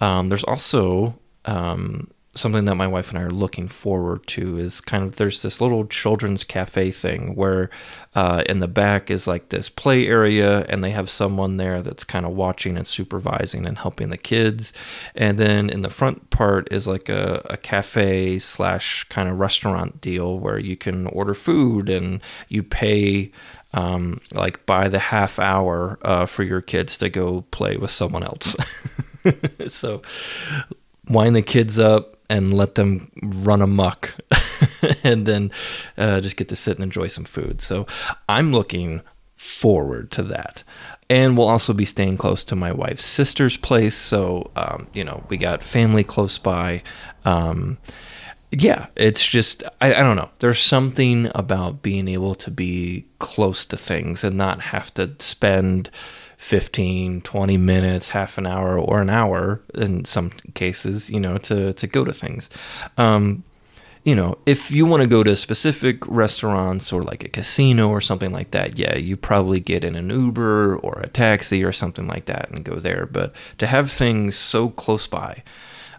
Um, 0.00 0.28
there's 0.28 0.44
also 0.44 1.18
um, 1.44 2.10
something 2.36 2.64
that 2.66 2.74
my 2.74 2.86
wife 2.86 3.08
and 3.10 3.18
I 3.18 3.22
are 3.22 3.30
looking 3.30 3.68
forward 3.68 4.26
to 4.28 4.58
is 4.58 4.80
kind 4.80 5.02
of 5.04 5.16
there's 5.16 5.42
this 5.42 5.60
little 5.60 5.86
children's 5.86 6.44
cafe 6.44 6.90
thing 6.90 7.34
where 7.34 7.70
uh, 8.14 8.42
in 8.46 8.60
the 8.60 8.68
back 8.68 9.10
is 9.10 9.26
like 9.26 9.48
this 9.48 9.68
play 9.68 10.06
area 10.06 10.64
and 10.68 10.84
they 10.84 10.90
have 10.90 11.10
someone 11.10 11.56
there 11.56 11.82
that's 11.82 12.04
kind 12.04 12.24
of 12.24 12.32
watching 12.32 12.76
and 12.76 12.86
supervising 12.86 13.66
and 13.66 13.78
helping 13.78 14.10
the 14.10 14.16
kids. 14.16 14.72
And 15.14 15.38
then 15.38 15.68
in 15.70 15.82
the 15.82 15.90
front 15.90 16.30
part 16.30 16.72
is 16.72 16.86
like 16.86 17.08
a, 17.08 17.44
a 17.50 17.56
cafe 17.56 18.38
slash 18.38 19.04
kind 19.04 19.28
of 19.28 19.38
restaurant 19.38 20.00
deal 20.00 20.38
where 20.38 20.58
you 20.58 20.76
can 20.76 21.06
order 21.08 21.34
food 21.34 21.88
and 21.88 22.22
you 22.48 22.62
pay 22.62 23.32
um, 23.72 24.20
like 24.32 24.64
by 24.64 24.88
the 24.88 24.98
half 24.98 25.38
hour 25.38 25.98
uh, 26.02 26.26
for 26.26 26.42
your 26.42 26.60
kids 26.60 26.96
to 26.98 27.08
go 27.08 27.42
play 27.50 27.76
with 27.76 27.90
someone 27.90 28.22
else. 28.22 28.56
So 29.66 30.02
wind 31.08 31.34
the 31.34 31.42
kids 31.42 31.78
up 31.80 32.15
and 32.28 32.54
let 32.54 32.74
them 32.74 33.10
run 33.22 33.62
amok 33.62 34.14
and 35.04 35.26
then 35.26 35.50
uh, 35.96 36.20
just 36.20 36.36
get 36.36 36.48
to 36.48 36.56
sit 36.56 36.76
and 36.76 36.84
enjoy 36.84 37.06
some 37.06 37.24
food. 37.24 37.60
So 37.60 37.86
I'm 38.28 38.52
looking 38.52 39.02
forward 39.34 40.10
to 40.12 40.22
that. 40.24 40.62
And 41.08 41.38
we'll 41.38 41.48
also 41.48 41.72
be 41.72 41.84
staying 41.84 42.16
close 42.16 42.42
to 42.44 42.56
my 42.56 42.72
wife's 42.72 43.04
sister's 43.04 43.56
place. 43.56 43.94
So, 43.94 44.50
um, 44.56 44.88
you 44.92 45.04
know, 45.04 45.24
we 45.28 45.36
got 45.36 45.62
family 45.62 46.02
close 46.02 46.36
by. 46.38 46.82
Um, 47.24 47.78
yeah, 48.50 48.86
it's 48.96 49.26
just, 49.26 49.62
I, 49.80 49.94
I 49.94 50.00
don't 50.00 50.16
know. 50.16 50.30
There's 50.38 50.60
something 50.60 51.30
about 51.34 51.82
being 51.82 52.08
able 52.08 52.34
to 52.36 52.50
be 52.50 53.06
close 53.18 53.64
to 53.66 53.76
things 53.76 54.24
and 54.24 54.36
not 54.36 54.60
have 54.60 54.92
to 54.94 55.12
spend 55.18 55.90
15 56.46 57.22
20 57.22 57.56
minutes 57.56 58.10
half 58.10 58.38
an 58.38 58.46
hour 58.46 58.78
or 58.78 59.00
an 59.00 59.10
hour 59.10 59.60
in 59.74 60.04
some 60.04 60.30
cases 60.54 61.10
you 61.10 61.18
know 61.18 61.38
to 61.38 61.72
to 61.72 61.88
go 61.88 62.04
to 62.04 62.12
things. 62.12 62.48
Um 62.96 63.42
you 64.04 64.14
know 64.14 64.38
if 64.46 64.70
you 64.70 64.86
want 64.86 65.02
to 65.02 65.08
go 65.08 65.24
to 65.24 65.34
specific 65.34 66.06
restaurants 66.06 66.92
or 66.92 67.02
like 67.02 67.24
a 67.24 67.28
casino 67.28 67.88
or 67.88 68.00
something 68.00 68.30
like 68.30 68.52
that 68.52 68.78
yeah 68.78 68.94
you 68.94 69.16
probably 69.16 69.58
get 69.58 69.82
in 69.82 69.96
an 69.96 70.08
uber 70.08 70.76
or 70.76 71.00
a 71.00 71.08
taxi 71.08 71.64
or 71.64 71.72
something 71.72 72.06
like 72.06 72.26
that 72.26 72.48
and 72.50 72.64
go 72.64 72.76
there. 72.76 73.06
But 73.06 73.32
to 73.58 73.66
have 73.66 73.90
things 73.90 74.36
so 74.36 74.68
close 74.68 75.08
by 75.08 75.42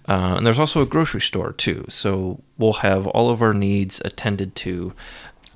uh, 0.08 0.36
and 0.38 0.46
there's 0.46 0.60
also 0.60 0.82
a 0.82 0.86
grocery 0.86 1.20
store 1.20 1.52
too 1.52 1.84
so 1.90 2.42
we'll 2.58 2.80
have 2.90 3.06
all 3.08 3.30
of 3.30 3.42
our 3.42 3.54
needs 3.54 4.02
attended 4.06 4.56
to. 4.56 4.94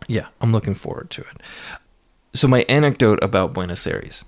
Yeah 0.08 0.28
i'm 0.42 0.52
looking 0.52 0.74
forward 0.76 1.10
to 1.12 1.22
it 1.22 1.42
so 2.34 2.48
my 2.48 2.62
anecdote 2.70 3.20
about 3.24 3.54
buenos 3.54 3.86
aires 3.86 4.24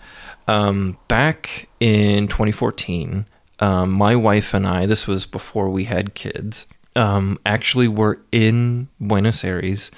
um, 0.48 0.98
back 1.08 1.70
in 1.80 2.28
2014, 2.28 3.26
um, 3.60 3.92
my 3.92 4.16
wife 4.16 4.54
and 4.54 4.68
I, 4.68 4.86
this 4.86 5.08
was 5.08 5.26
before 5.26 5.70
we 5.70 5.86
had 5.86 6.16
kids, 6.16 6.68
um, 6.96 7.40
actually 7.46 7.88
were 7.88 8.20
in 8.32 8.88
Buenos 9.00 9.44
Aires 9.44 9.90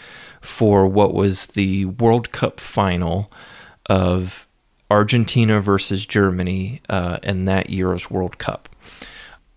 for 0.41 0.85
what 0.88 1.13
was 1.13 1.47
the 1.47 1.85
World 1.85 2.31
Cup 2.31 2.59
final 2.59 3.31
of 3.88 4.47
Argentina 4.89 5.59
versus 5.59 6.05
Germany 6.05 6.81
uh, 6.89 7.17
in 7.24 7.45
that 7.45 7.69
year's 7.69 8.12
World 8.12 8.38
Cup. 8.38 8.69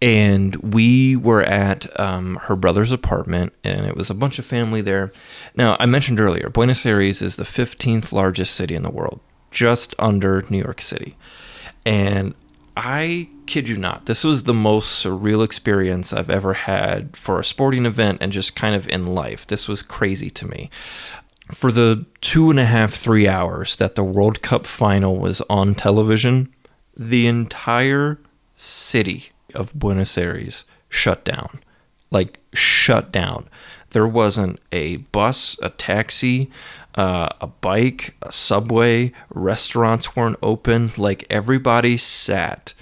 And 0.01 0.55
we 0.57 1.17
were 1.17 1.43
at 1.43 1.99
um, 1.99 2.37
her 2.43 2.55
brother's 2.55 2.93
apartment, 2.93 3.53
and 3.65 3.85
it 3.85 3.97
was 3.97 4.11
a 4.11 4.15
bunch 4.15 4.39
of 4.39 4.47
family 4.47 4.81
there. 4.81 5.13
Now, 5.57 5.77
I 5.81 5.87
mentioned 5.87 6.21
earlier, 6.21 6.49
Buenos 6.51 6.87
Aires 6.87 7.21
is 7.21 7.35
the 7.35 7.45
15th 7.45 8.13
largest 8.13 8.55
city 8.55 8.77
in 8.77 8.83
the 8.85 8.91
world 8.91 9.21
just 9.51 9.95
under 9.99 10.45
New 10.51 10.59
York 10.59 10.81
City. 10.81 11.17
And 11.85 12.35
I 12.77 13.29
kid 13.47 13.69
you 13.69 13.77
not, 13.77 14.07
this 14.07 14.23
was 14.23 14.43
the 14.45 14.55
most 14.55 15.05
surreal 15.05 15.45
experience 15.45 16.13
I've 16.13 16.31
ever 16.31 16.55
had 16.55 17.17
for 17.17 17.41
a 17.41 17.45
sporting 17.45 17.87
event 17.87 18.19
and 18.21 18.31
just 18.31 18.55
kind 18.55 18.77
of 18.77 18.87
in 18.89 19.07
life. 19.07 19.47
This 19.47 19.67
was 19.67 19.83
crazy 19.83 20.31
to 20.31 20.47
me. 20.47 20.71
For 21.51 21.73
the 21.73 22.05
two 22.21 22.51
and 22.51 22.61
a 22.61 22.67
half, 22.67 22.93
three 22.93 23.27
hours 23.27 23.77
that 23.77 23.95
the 23.95 24.05
World 24.05 24.43
Cup 24.43 24.67
final 24.67 25.17
was 25.17 25.41
on 25.49 25.75
television, 25.75 26.55
the 26.95 27.27
entire 27.27 28.21
city 28.55 29.33
of 29.59 29.79
Buenos 29.79 30.17
Aires 30.17 30.65
shut 30.89 31.25
down. 31.25 31.61
Like, 32.11 32.39
shut 32.55 33.13
down. 33.13 33.49
There 33.91 34.07
wasn't 34.07 34.61
a 34.73 34.97
bus, 34.97 35.59
a 35.63 35.71
taxi, 35.71 36.51
uh, 36.95 37.29
a 37.41 37.47
bike, 37.47 38.15
a 38.23 38.33
subway, 38.33 39.13
restaurants 39.31 40.17
weren't 40.17 40.37
open. 40.43 40.91
Like 40.97 41.25
everybody 41.31 41.97
sat 41.97 42.75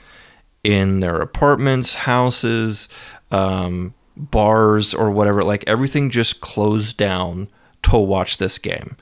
in 0.65 1.01
their 1.01 1.21
apartments, 1.21 1.95
houses, 1.95 2.89
um, 3.31 3.95
bars, 4.17 4.95
or 4.95 5.11
whatever. 5.11 5.43
Like 5.43 5.65
everything 5.67 6.11
just 6.11 6.41
closed 6.41 6.97
down 6.97 7.49
to 7.83 7.99
watch 7.99 8.39
this 8.39 8.59
game. 8.59 8.97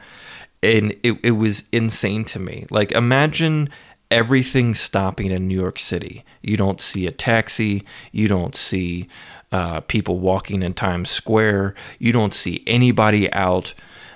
And 0.62 0.97
it, 1.02 1.19
it 1.23 1.33
was 1.33 1.64
insane 1.73 2.25
to 2.26 2.38
me. 2.38 2.66
Like, 2.71 2.90
imagine 2.93 3.69
everything 4.11 4.75
stopping 4.75 5.31
in 5.31 5.49
New 5.49 5.59
York 5.59 5.79
City. 5.79 6.25
You 6.43 6.57
don't 6.57 6.81
see 6.81 7.07
a 7.07 7.11
taxi, 7.11 7.85
you 8.13 8.29
don't 8.29 8.55
see 8.55 9.09
uh, 9.53 9.81
people 9.81 10.19
walking 10.19 10.63
in 10.63 10.75
Times 10.75 11.11
Square, 11.11 11.75
you 11.99 12.13
don't 12.13 12.35
see 12.35 12.63
anybody 12.67 13.33
out 13.33 13.75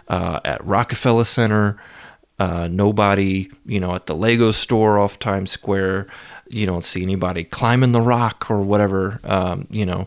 uh, 0.08 0.40
at 0.44 0.64
Rockefeller 0.64 1.24
Center. 1.24 1.80
Uh, 2.38 2.68
nobody, 2.68 3.50
you 3.66 3.80
know, 3.80 3.94
at 3.96 4.06
the 4.06 4.14
Lego 4.14 4.52
store 4.52 4.98
off 4.98 5.18
Times 5.18 5.50
Square. 5.50 6.06
You 6.48 6.66
don't 6.66 6.84
see 6.84 7.02
anybody 7.02 7.42
climbing 7.42 7.92
the 7.92 8.00
rock 8.00 8.48
or 8.48 8.60
whatever. 8.60 9.18
Um, 9.24 9.66
you 9.70 9.84
know, 9.84 10.06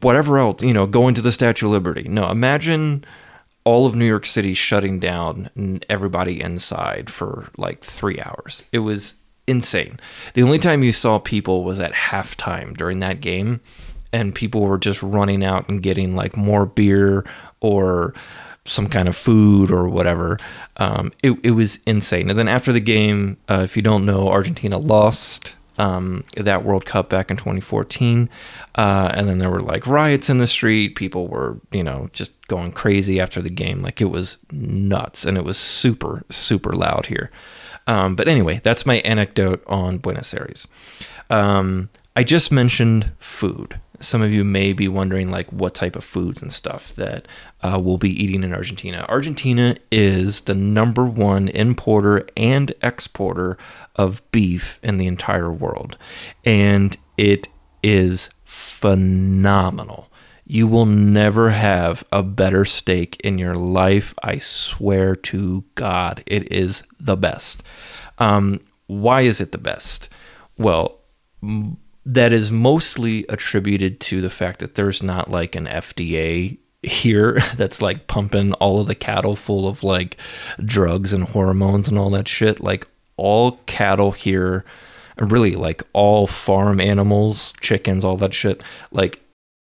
whatever 0.00 0.38
else. 0.38 0.62
You 0.62 0.72
know, 0.72 0.86
going 0.86 1.14
to 1.16 1.20
the 1.20 1.32
Statue 1.32 1.66
of 1.66 1.72
Liberty. 1.72 2.04
No, 2.04 2.30
imagine 2.30 3.04
all 3.64 3.86
of 3.86 3.94
New 3.94 4.06
York 4.06 4.26
City 4.26 4.54
shutting 4.54 4.98
down 4.98 5.50
and 5.54 5.84
everybody 5.88 6.40
inside 6.40 7.10
for 7.10 7.48
like 7.56 7.84
three 7.84 8.20
hours. 8.20 8.62
It 8.72 8.80
was 8.80 9.14
insane. 9.46 10.00
The 10.34 10.42
only 10.42 10.58
time 10.58 10.82
you 10.82 10.92
saw 10.92 11.18
people 11.18 11.64
was 11.64 11.78
at 11.78 11.92
halftime 11.92 12.76
during 12.76 12.98
that 13.00 13.20
game, 13.20 13.60
and 14.12 14.34
people 14.34 14.62
were 14.62 14.78
just 14.78 15.02
running 15.02 15.44
out 15.44 15.68
and 15.68 15.82
getting 15.82 16.14
like 16.16 16.36
more 16.36 16.66
beer 16.66 17.24
or 17.60 18.14
some 18.64 18.88
kind 18.88 19.08
of 19.08 19.16
food 19.16 19.70
or 19.70 19.88
whatever. 19.88 20.38
Um, 20.76 21.12
it, 21.22 21.38
it 21.42 21.52
was 21.52 21.78
insane. 21.86 22.30
And 22.30 22.38
then 22.38 22.48
after 22.48 22.72
the 22.72 22.80
game, 22.80 23.36
uh, 23.48 23.60
if 23.64 23.76
you 23.76 23.82
don't 23.82 24.04
know, 24.04 24.28
Argentina 24.28 24.78
lost. 24.78 25.54
Um, 25.82 26.22
that 26.36 26.64
World 26.64 26.86
Cup 26.86 27.10
back 27.10 27.28
in 27.28 27.36
2014. 27.36 28.30
Uh, 28.76 29.10
and 29.12 29.28
then 29.28 29.38
there 29.38 29.50
were 29.50 29.60
like 29.60 29.84
riots 29.84 30.30
in 30.30 30.38
the 30.38 30.46
street. 30.46 30.94
People 30.94 31.26
were, 31.26 31.58
you 31.72 31.82
know, 31.82 32.08
just 32.12 32.30
going 32.46 32.70
crazy 32.70 33.20
after 33.20 33.42
the 33.42 33.50
game. 33.50 33.82
Like 33.82 34.00
it 34.00 34.06
was 34.06 34.36
nuts 34.52 35.24
and 35.24 35.36
it 35.36 35.44
was 35.44 35.58
super, 35.58 36.22
super 36.30 36.72
loud 36.72 37.06
here. 37.06 37.32
Um, 37.88 38.14
but 38.14 38.28
anyway, 38.28 38.60
that's 38.62 38.86
my 38.86 38.98
anecdote 38.98 39.64
on 39.66 39.98
Buenos 39.98 40.32
Aires. 40.32 40.68
Um, 41.30 41.88
I 42.14 42.24
just 42.24 42.52
mentioned 42.52 43.12
food. 43.18 43.80
Some 44.00 44.20
of 44.20 44.32
you 44.32 44.44
may 44.44 44.72
be 44.72 44.88
wondering, 44.88 45.30
like, 45.30 45.50
what 45.52 45.74
type 45.74 45.96
of 45.96 46.04
foods 46.04 46.42
and 46.42 46.52
stuff 46.52 46.94
that 46.96 47.26
uh, 47.62 47.80
we'll 47.80 47.98
be 47.98 48.10
eating 48.22 48.42
in 48.42 48.52
Argentina. 48.52 49.06
Argentina 49.08 49.76
is 49.90 50.42
the 50.42 50.54
number 50.54 51.04
one 51.06 51.48
importer 51.48 52.26
and 52.36 52.74
exporter 52.82 53.56
of 53.96 54.20
beef 54.32 54.80
in 54.82 54.98
the 54.98 55.06
entire 55.06 55.52
world, 55.52 55.96
and 56.44 56.96
it 57.16 57.48
is 57.82 58.30
phenomenal. 58.44 60.08
You 60.44 60.66
will 60.66 60.86
never 60.86 61.50
have 61.50 62.04
a 62.12 62.22
better 62.22 62.64
steak 62.64 63.18
in 63.24 63.38
your 63.38 63.54
life. 63.54 64.14
I 64.22 64.38
swear 64.38 65.14
to 65.16 65.64
God, 65.76 66.22
it 66.26 66.50
is 66.52 66.82
the 66.98 67.16
best. 67.16 67.62
Um, 68.18 68.60
why 68.86 69.22
is 69.22 69.40
it 69.40 69.52
the 69.52 69.58
best? 69.58 70.08
Well, 70.58 70.98
that 72.04 72.32
is 72.32 72.50
mostly 72.50 73.24
attributed 73.28 74.00
to 74.00 74.20
the 74.20 74.30
fact 74.30 74.60
that 74.60 74.74
there's 74.74 75.02
not 75.02 75.30
like 75.30 75.54
an 75.54 75.66
FDA 75.66 76.58
here 76.82 77.40
that's 77.56 77.80
like 77.80 78.06
pumping 78.06 78.52
all 78.54 78.80
of 78.80 78.86
the 78.86 78.94
cattle 78.94 79.36
full 79.36 79.66
of 79.66 79.82
like 79.82 80.16
drugs 80.64 81.12
and 81.12 81.24
hormones 81.24 81.88
and 81.88 81.98
all 81.98 82.10
that 82.10 82.28
shit. 82.28 82.60
Like 82.60 82.88
all 83.16 83.52
cattle 83.66 84.12
here, 84.12 84.64
really 85.18 85.54
like 85.54 85.82
all 85.92 86.26
farm 86.26 86.80
animals, 86.80 87.52
chickens, 87.60 88.04
all 88.04 88.16
that 88.16 88.34
shit, 88.34 88.62
like 88.90 89.20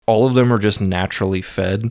all 0.07 0.27
of 0.27 0.35
them 0.35 0.53
are 0.53 0.59
just 0.59 0.81
naturally 0.81 1.43
fed. 1.43 1.91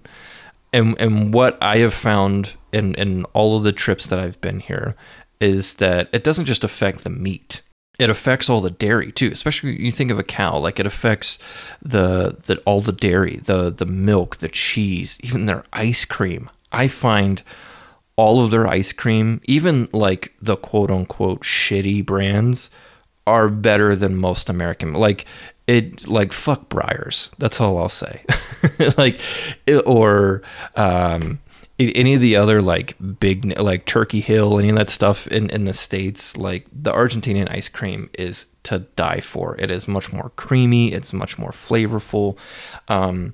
And 0.71 0.95
and 0.99 1.33
what 1.33 1.57
I 1.61 1.77
have 1.77 1.93
found 1.93 2.53
in 2.71 2.93
in 2.95 3.25
all 3.25 3.57
of 3.57 3.63
the 3.63 3.73
trips 3.73 4.07
that 4.07 4.19
I've 4.19 4.39
been 4.39 4.59
here 4.59 4.95
is 5.41 5.75
that 5.75 6.09
it 6.13 6.23
doesn't 6.23 6.45
just 6.45 6.63
affect 6.63 7.03
the 7.03 7.09
meat 7.09 7.61
it 7.99 8.09
affects 8.09 8.49
all 8.49 8.61
the 8.61 8.71
dairy 8.71 9.11
too 9.11 9.29
especially 9.31 9.79
you 9.79 9.91
think 9.91 10.09
of 10.09 10.17
a 10.17 10.23
cow 10.23 10.57
like 10.57 10.79
it 10.79 10.85
affects 10.87 11.37
the 11.81 12.37
the 12.45 12.57
all 12.59 12.81
the 12.81 12.93
dairy 12.93 13.41
the 13.43 13.69
the 13.69 13.85
milk 13.85 14.37
the 14.37 14.47
cheese 14.47 15.19
even 15.21 15.45
their 15.45 15.63
ice 15.73 16.05
cream. 16.05 16.49
I 16.71 16.87
find 16.87 17.43
all 18.15 18.43
of 18.43 18.51
their 18.51 18.67
ice 18.67 18.91
cream 18.91 19.41
even 19.45 19.89
like 19.91 20.33
the 20.41 20.55
quote 20.55 20.91
unquote 20.91 21.41
shitty 21.41 22.05
brands 22.05 22.69
are 23.27 23.49
better 23.49 23.95
than 23.95 24.15
most 24.15 24.49
american 24.49 24.93
like 24.93 25.25
it 25.67 26.07
like 26.07 26.31
fuck 26.31 26.69
Breyers 26.69 27.29
that's 27.37 27.59
all 27.61 27.77
i'll 27.77 27.89
say. 27.89 28.23
Like 28.97 29.19
it, 29.65 29.83
or 29.85 30.41
um 30.75 31.39
any 31.79 32.13
of 32.13 32.21
the 32.21 32.35
other 32.35 32.61
like 32.61 32.95
big 33.19 33.57
like 33.57 33.85
Turkey 33.85 34.19
Hill, 34.19 34.59
any 34.59 34.69
of 34.69 34.75
that 34.75 34.89
stuff 34.89 35.27
in 35.27 35.49
in 35.49 35.63
the 35.63 35.73
states, 35.73 36.35
like 36.35 36.67
the 36.71 36.91
Argentinian 36.91 37.49
ice 37.49 37.69
cream 37.69 38.09
is 38.13 38.45
to 38.63 38.79
die 38.79 39.21
for. 39.21 39.55
It 39.57 39.71
is 39.71 39.87
much 39.87 40.11
more 40.11 40.31
creamy. 40.35 40.91
It's 40.93 41.13
much 41.13 41.37
more 41.37 41.51
flavorful. 41.51 42.37
Um, 42.89 43.33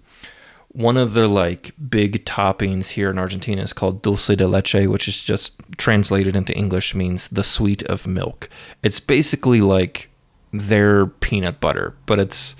one 0.69 0.97
of 0.97 1.13
the 1.13 1.27
like 1.27 1.73
big 1.89 2.25
toppings 2.25 2.89
here 2.89 3.09
in 3.09 3.17
Argentina 3.17 3.61
is 3.61 3.73
called 3.73 4.01
dulce 4.01 4.27
de 4.27 4.47
leche, 4.47 4.87
which 4.87 5.07
is 5.07 5.19
just 5.19 5.53
translated 5.77 6.35
into 6.35 6.53
English 6.53 6.93
means 6.93 7.29
the 7.29 7.43
sweet 7.43 7.81
of 7.83 8.05
milk. 8.05 8.49
It's 8.83 8.99
basically 8.99 9.61
like 9.61 10.09
their 10.51 11.07
peanut 11.07 11.59
butter, 11.59 11.95
but 12.05 12.19
it's 12.19 12.55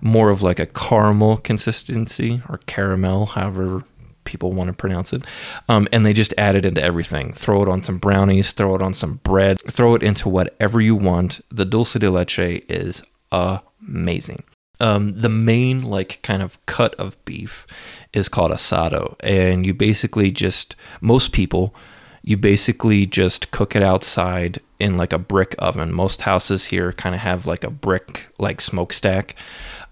more 0.00 0.30
of 0.30 0.42
like 0.42 0.58
a 0.58 0.66
caramel 0.66 1.36
consistency 1.36 2.42
or 2.48 2.58
caramel, 2.66 3.26
however 3.26 3.84
people 4.28 4.52
want 4.52 4.68
to 4.68 4.74
pronounce 4.74 5.12
it. 5.12 5.24
Um, 5.68 5.88
and 5.90 6.04
they 6.04 6.12
just 6.12 6.34
add 6.36 6.54
it 6.54 6.66
into 6.66 6.82
everything. 6.82 7.32
Throw 7.32 7.62
it 7.62 7.68
on 7.68 7.82
some 7.82 7.98
brownies, 7.98 8.52
throw 8.52 8.74
it 8.74 8.82
on 8.82 8.94
some 8.94 9.16
bread, 9.24 9.58
throw 9.68 9.94
it 9.94 10.02
into 10.02 10.28
whatever 10.28 10.80
you 10.80 10.94
want. 10.94 11.40
The 11.50 11.64
dulce 11.64 11.94
de 11.94 12.10
leche 12.10 12.62
is 12.68 13.02
amazing. 13.32 14.44
Um, 14.80 15.14
the 15.18 15.28
main 15.28 15.82
like 15.82 16.20
kind 16.22 16.42
of 16.42 16.64
cut 16.66 16.94
of 16.96 17.22
beef 17.24 17.66
is 18.12 18.28
called 18.28 18.52
asado, 18.52 19.16
and 19.20 19.66
you 19.66 19.74
basically 19.74 20.30
just 20.30 20.76
most 21.00 21.32
people 21.32 21.74
you 22.22 22.36
basically 22.36 23.06
just 23.06 23.50
cook 23.52 23.74
it 23.74 23.82
outside 23.82 24.60
in 24.78 24.98
like 24.98 25.14
a 25.14 25.18
brick 25.18 25.54
oven. 25.58 25.92
Most 25.92 26.22
houses 26.22 26.66
here 26.66 26.92
kind 26.92 27.14
of 27.14 27.22
have 27.22 27.46
like 27.46 27.64
a 27.64 27.70
brick 27.70 28.26
like 28.38 28.60
smokestack. 28.60 29.34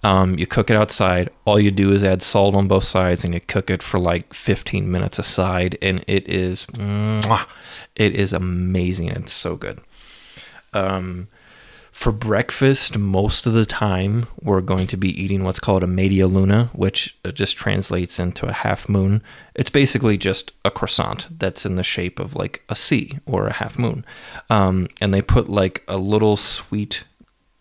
Um, 0.02 0.38
you 0.38 0.46
cook 0.46 0.70
it 0.70 0.76
outside. 0.76 1.30
All 1.44 1.59
you 1.59 1.70
do 1.70 1.92
is 1.92 2.04
add 2.04 2.22
salt 2.22 2.54
on 2.54 2.68
both 2.68 2.85
sides, 2.85 3.24
and 3.24 3.35
you 3.35 3.40
cook 3.40 3.70
it 3.70 3.82
for 3.82 3.98
like 3.98 4.32
15 4.32 4.90
minutes 4.90 5.18
aside, 5.18 5.78
and 5.82 6.04
it 6.06 6.28
is, 6.28 6.66
mwah, 6.66 7.46
it 7.96 8.14
is 8.14 8.32
amazing. 8.32 9.09
It's 9.09 9.32
so 9.32 9.56
good. 9.56 9.80
Um, 10.72 11.28
for 11.96 12.12
breakfast, 12.12 12.98
most 12.98 13.46
of 13.46 13.54
the 13.54 13.64
time, 13.64 14.26
we're 14.42 14.61
going 14.61 14.87
to 14.88 14.98
be 14.98 15.18
eating 15.18 15.44
what's 15.44 15.59
called 15.59 15.82
a 15.82 15.87
media 15.87 16.26
luna, 16.26 16.68
which 16.74 17.16
uh, 17.24 17.30
just 17.30 17.56
translates 17.56 18.18
into 18.18 18.46
a 18.46 18.52
half 18.52 18.87
moon. 18.87 19.22
It's 19.54 19.70
basically 19.70 20.18
just 20.18 20.52
a 20.62 20.70
croissant 20.70 21.26
that's 21.38 21.64
in 21.64 21.76
the 21.76 21.82
shape 21.82 22.20
of 22.20 22.37
like 22.37 22.62
a 22.68 22.74
C 22.74 23.18
or 23.24 23.46
a 23.46 23.54
half 23.54 23.78
moon. 23.78 24.04
Um, 24.50 24.88
and 25.00 25.14
they 25.14 25.22
put 25.22 25.48
like 25.48 25.85
a 25.88 25.96
little 25.96 26.37
sweet, 26.37 27.04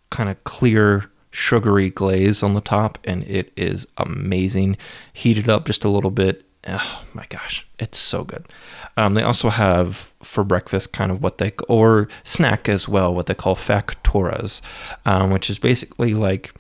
kind 0.10 0.28
of 0.30 0.44
clear 0.44 1.10
sugary 1.36 1.90
glaze 1.90 2.42
on 2.42 2.54
the 2.54 2.62
top, 2.62 2.98
and 3.04 3.24
it 3.24 3.52
is 3.58 3.88
amazing. 3.98 4.78
Heat 5.14 5.38
it 5.38 5.50
up 5.50 5.66
just 5.66 5.84
a 5.84 5.90
little 5.90 6.12
bit. 6.12 6.46
Oh 6.68 7.04
my 7.14 7.26
gosh, 7.30 7.68
it's 7.78 7.98
so 7.98 8.24
good. 8.24 8.48
Um, 8.98 9.14
they 9.14 9.22
also 9.22 9.50
have 9.50 10.12
for 10.24 10.44
breakfast 10.44 10.94
kind 10.94 11.12
of 11.12 11.22
what 11.22 11.38
they 11.38 11.52
or 11.68 12.08
snack 12.24 12.68
as 12.70 12.88
well, 12.88 13.14
what 13.14 13.28
they 13.28 13.36
call 13.36 13.56
facturas, 13.56 14.62
um, 15.06 15.30
which 15.30 15.50
is 15.50 15.60
basically 15.60 16.14
like 16.14 16.54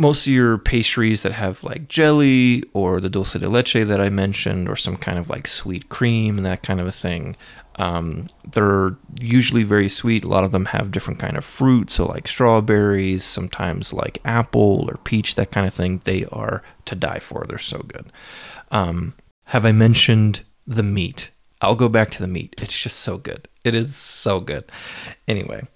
most 0.00 0.26
of 0.26 0.32
your 0.32 0.56
pastries 0.56 1.22
that 1.22 1.32
have 1.32 1.62
like 1.62 1.86
jelly 1.86 2.64
or 2.72 3.00
the 3.00 3.10
dulce 3.10 3.34
de 3.34 3.48
leche 3.48 3.74
that 3.74 4.00
I 4.00 4.08
mentioned, 4.08 4.66
or 4.66 4.74
some 4.74 4.96
kind 4.96 5.18
of 5.18 5.28
like 5.28 5.46
sweet 5.46 5.90
cream 5.90 6.38
and 6.38 6.46
that 6.46 6.62
kind 6.62 6.80
of 6.80 6.86
a 6.86 6.92
thing. 6.92 7.36
Um, 7.76 8.30
they're 8.50 8.96
usually 9.20 9.62
very 9.62 9.90
sweet. 9.90 10.24
A 10.24 10.28
lot 10.28 10.42
of 10.42 10.52
them 10.52 10.66
have 10.66 10.90
different 10.90 11.20
kind 11.20 11.36
of 11.36 11.44
fruit, 11.44 11.90
so 11.90 12.06
like 12.06 12.28
strawberries, 12.28 13.24
sometimes 13.24 13.92
like 13.92 14.18
apple 14.24 14.86
or 14.88 14.96
peach, 15.04 15.34
that 15.34 15.52
kind 15.52 15.66
of 15.66 15.74
thing. 15.74 16.00
They 16.04 16.24
are 16.32 16.62
to 16.86 16.94
die 16.94 17.18
for. 17.18 17.44
They're 17.46 17.58
so 17.58 17.80
good. 17.80 18.10
Um, 18.70 19.12
have 19.44 19.66
I 19.66 19.72
mentioned 19.72 20.40
the 20.66 20.82
meat? 20.82 21.30
I'll 21.60 21.74
go 21.74 21.90
back 21.90 22.10
to 22.12 22.20
the 22.20 22.26
meat. 22.26 22.54
It's 22.62 22.78
just 22.78 23.00
so 23.00 23.18
good. 23.18 23.48
It 23.64 23.74
is 23.74 23.94
so 23.94 24.40
good. 24.40 24.64
Anyway, 25.28 25.68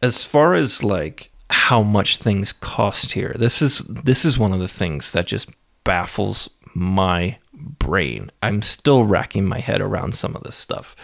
as 0.00 0.24
far 0.24 0.54
as 0.54 0.84
like 0.84 1.32
how 1.50 1.82
much 1.82 2.18
things 2.18 2.52
cost 2.52 3.12
here, 3.12 3.34
this 3.38 3.62
is 3.62 3.78
this 3.88 4.24
is 4.24 4.38
one 4.38 4.52
of 4.52 4.60
the 4.60 4.68
things 4.68 5.12
that 5.12 5.26
just 5.26 5.48
baffles 5.84 6.50
my 6.74 7.38
brain. 7.52 8.30
I'm 8.42 8.62
still 8.62 9.04
racking 9.04 9.46
my 9.46 9.60
head 9.60 9.80
around 9.80 10.14
some 10.14 10.36
of 10.36 10.42
this 10.42 10.56
stuff. 10.56 10.94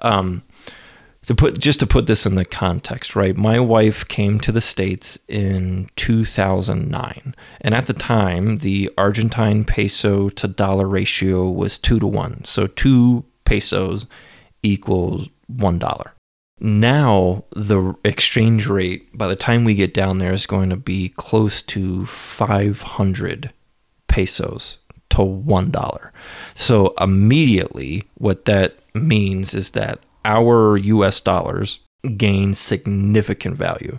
Um, 0.00 0.42
to 1.26 1.34
put 1.34 1.58
just 1.58 1.80
to 1.80 1.86
put 1.86 2.06
this 2.06 2.24
in 2.24 2.36
the 2.36 2.44
context, 2.44 3.16
right? 3.16 3.36
My 3.36 3.58
wife 3.58 4.06
came 4.06 4.38
to 4.40 4.52
the 4.52 4.60
states 4.60 5.18
in 5.26 5.88
2009, 5.96 7.34
and 7.60 7.74
at 7.74 7.86
the 7.86 7.92
time, 7.92 8.58
the 8.58 8.90
Argentine 8.96 9.64
peso 9.64 10.28
to 10.28 10.46
dollar 10.46 10.86
ratio 10.86 11.50
was 11.50 11.78
two 11.78 11.98
to 11.98 12.06
one. 12.06 12.44
So 12.44 12.68
two 12.68 13.24
pesos 13.44 14.06
equals 14.62 15.28
one 15.48 15.78
dollar. 15.78 16.12
Now 16.58 17.44
the 17.50 17.94
exchange 18.04 18.66
rate 18.66 19.16
by 19.16 19.26
the 19.26 19.36
time 19.36 19.64
we 19.64 19.74
get 19.74 19.92
down 19.92 20.18
there 20.18 20.32
is 20.32 20.46
going 20.46 20.70
to 20.70 20.76
be 20.76 21.10
close 21.10 21.60
to 21.62 22.06
500 22.06 23.52
pesos 24.08 24.78
to 25.10 25.22
one 25.22 25.70
dollar. 25.70 26.12
So 26.54 26.94
immediately, 26.98 28.04
what 28.14 28.46
that 28.46 28.78
means 28.94 29.54
is 29.54 29.70
that 29.70 30.00
our 30.24 30.76
US 30.76 31.20
dollars 31.20 31.80
gain 32.16 32.54
significant 32.54 33.56
value. 33.56 33.98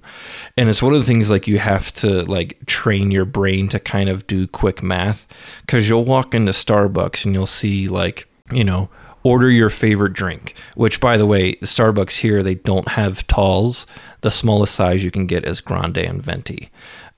And 0.55 0.69
it's 0.69 0.81
one 0.81 0.93
of 0.93 0.99
the 0.99 1.05
things 1.05 1.29
like 1.29 1.47
you 1.47 1.59
have 1.59 1.91
to 1.95 2.23
like 2.23 2.65
train 2.65 3.11
your 3.11 3.25
brain 3.25 3.69
to 3.69 3.79
kind 3.79 4.09
of 4.09 4.25
do 4.27 4.47
quick 4.47 4.81
math 4.81 5.27
cuz 5.67 5.89
you'll 5.89 6.05
walk 6.05 6.33
into 6.33 6.51
Starbucks 6.51 7.25
and 7.25 7.33
you'll 7.33 7.45
see 7.45 7.87
like, 7.87 8.27
you 8.51 8.63
know, 8.63 8.89
order 9.23 9.49
your 9.49 9.69
favorite 9.69 10.13
drink, 10.13 10.53
which 10.75 10.99
by 10.99 11.17
the 11.17 11.25
way, 11.25 11.55
Starbucks 11.55 12.17
here 12.19 12.43
they 12.43 12.55
don't 12.55 12.89
have 12.89 13.27
talls. 13.27 13.85
The 14.21 14.31
smallest 14.31 14.73
size 14.73 15.03
you 15.03 15.11
can 15.11 15.27
get 15.27 15.45
is 15.45 15.61
grande 15.61 15.97
and 15.97 16.21
venti 16.21 16.71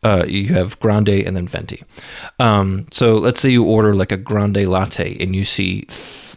uh, 0.03 0.25
you 0.27 0.53
have 0.53 0.79
grande 0.79 1.09
and 1.09 1.35
then 1.35 1.47
venti. 1.47 1.83
Um, 2.39 2.87
so 2.91 3.17
let's 3.17 3.39
say 3.39 3.49
you 3.49 3.63
order 3.63 3.93
like 3.93 4.11
a 4.11 4.17
grande 4.17 4.65
latte 4.67 5.17
and 5.19 5.35
you 5.35 5.43
see 5.43 5.87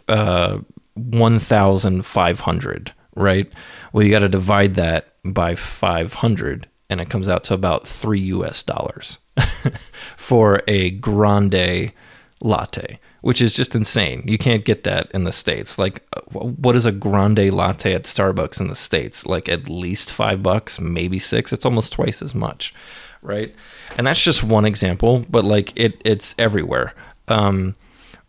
uh, 0.07 0.59
1,500, 0.95 2.93
right? 3.15 3.51
Well, 3.91 4.05
you 4.05 4.11
got 4.11 4.19
to 4.19 4.29
divide 4.29 4.75
that 4.75 5.15
by 5.23 5.55
500 5.55 6.67
and 6.89 6.99
it 6.99 7.09
comes 7.09 7.29
out 7.29 7.45
to 7.45 7.53
about 7.53 7.87
three 7.87 8.19
US 8.19 8.63
dollars 8.63 9.19
for 10.17 10.61
a 10.67 10.91
grande 10.91 11.93
latte, 12.41 12.99
which 13.23 13.41
is 13.41 13.53
just 13.53 13.73
insane. 13.73 14.21
You 14.27 14.37
can't 14.37 14.65
get 14.65 14.83
that 14.83 15.09
in 15.11 15.23
the 15.23 15.31
States. 15.31 15.77
Like, 15.77 16.03
what 16.33 16.75
is 16.75 16.85
a 16.85 16.91
grande 16.91 17.53
latte 17.53 17.93
at 17.93 18.03
Starbucks 18.03 18.59
in 18.59 18.67
the 18.67 18.75
States? 18.75 19.25
Like, 19.25 19.47
at 19.47 19.69
least 19.69 20.11
five 20.11 20.43
bucks, 20.43 20.77
maybe 20.77 21.19
six. 21.19 21.53
It's 21.53 21.63
almost 21.63 21.93
twice 21.93 22.21
as 22.21 22.35
much, 22.35 22.73
right? 23.21 23.55
And 23.97 24.05
that's 24.05 24.21
just 24.21 24.43
one 24.43 24.65
example, 24.65 25.25
but 25.29 25.45
like, 25.45 25.71
it, 25.77 26.01
it's 26.03 26.35
everywhere. 26.37 26.93
Um, 27.29 27.75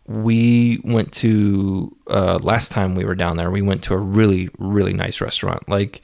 we 0.07 0.79
went 0.85 1.11
to 1.15 1.93
uh, 2.09 2.39
last 2.41 2.71
time 2.71 2.95
we 2.95 3.03
were 3.03 3.15
down 3.15 3.37
there 3.37 3.49
we 3.49 3.63
went 3.63 3.81
to 3.81 3.91
a 3.91 3.97
really 3.97 4.49
really 4.59 4.93
nice 4.93 5.19
restaurant 5.19 5.67
like 5.67 5.99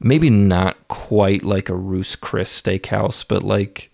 maybe 0.00 0.30
not 0.30 0.88
quite 0.88 1.44
like 1.44 1.68
a 1.68 1.74
Ruth's 1.74 2.16
Chris 2.16 2.62
steakhouse 2.62 3.22
but 3.28 3.42
like 3.42 3.90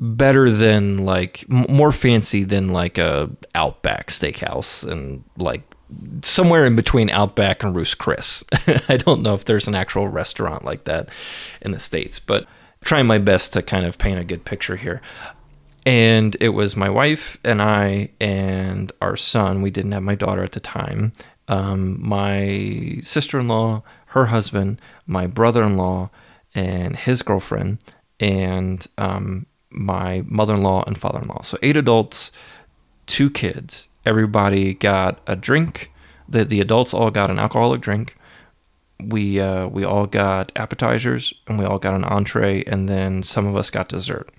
better 0.00 0.50
than 0.50 1.04
like 1.04 1.44
more 1.48 1.92
fancy 1.92 2.42
than 2.42 2.70
like 2.70 2.96
a 2.98 3.30
outback 3.54 4.08
steakhouse 4.08 4.90
and 4.90 5.22
like 5.36 5.62
somewhere 6.22 6.64
in 6.64 6.74
between 6.74 7.10
outback 7.10 7.62
and 7.62 7.76
Ruth's 7.76 7.94
Chris 7.94 8.42
i 8.88 8.96
don't 8.96 9.22
know 9.22 9.34
if 9.34 9.44
there's 9.44 9.68
an 9.68 9.74
actual 9.74 10.08
restaurant 10.08 10.64
like 10.64 10.84
that 10.84 11.08
in 11.60 11.72
the 11.72 11.80
states 11.80 12.18
but 12.18 12.46
trying 12.82 13.06
my 13.06 13.18
best 13.18 13.52
to 13.52 13.60
kind 13.60 13.84
of 13.84 13.98
paint 13.98 14.18
a 14.18 14.24
good 14.24 14.44
picture 14.44 14.76
here 14.76 15.02
and 15.86 16.36
it 16.40 16.50
was 16.50 16.76
my 16.76 16.90
wife 16.90 17.38
and 17.44 17.62
I 17.62 18.10
and 18.20 18.92
our 19.00 19.16
son. 19.16 19.62
We 19.62 19.70
didn't 19.70 19.92
have 19.92 20.02
my 20.02 20.14
daughter 20.14 20.42
at 20.42 20.52
the 20.52 20.60
time. 20.60 21.12
Um, 21.48 21.96
my 22.06 23.00
sister 23.02 23.40
in 23.40 23.48
law, 23.48 23.82
her 24.06 24.26
husband, 24.26 24.80
my 25.06 25.26
brother 25.26 25.62
in 25.62 25.76
law, 25.76 26.10
and 26.54 26.96
his 26.96 27.22
girlfriend, 27.22 27.78
and 28.18 28.86
um, 28.98 29.46
my 29.70 30.22
mother 30.26 30.54
in 30.54 30.62
law 30.62 30.84
and 30.86 30.98
father 30.98 31.20
in 31.20 31.28
law. 31.28 31.42
So 31.42 31.58
eight 31.62 31.76
adults, 31.76 32.32
two 33.06 33.30
kids. 33.30 33.88
Everybody 34.04 34.74
got 34.74 35.20
a 35.26 35.36
drink. 35.36 35.90
The, 36.28 36.44
the 36.44 36.60
adults 36.60 36.94
all 36.94 37.10
got 37.10 37.30
an 37.30 37.38
alcoholic 37.38 37.80
drink. 37.80 38.16
We 39.02 39.40
uh, 39.40 39.66
we 39.68 39.84
all 39.84 40.06
got 40.06 40.52
appetizers 40.56 41.32
and 41.46 41.58
we 41.58 41.64
all 41.64 41.78
got 41.78 41.94
an 41.94 42.04
entree, 42.04 42.62
and 42.64 42.88
then 42.88 43.22
some 43.22 43.46
of 43.46 43.56
us 43.56 43.70
got 43.70 43.88
dessert. 43.88 44.30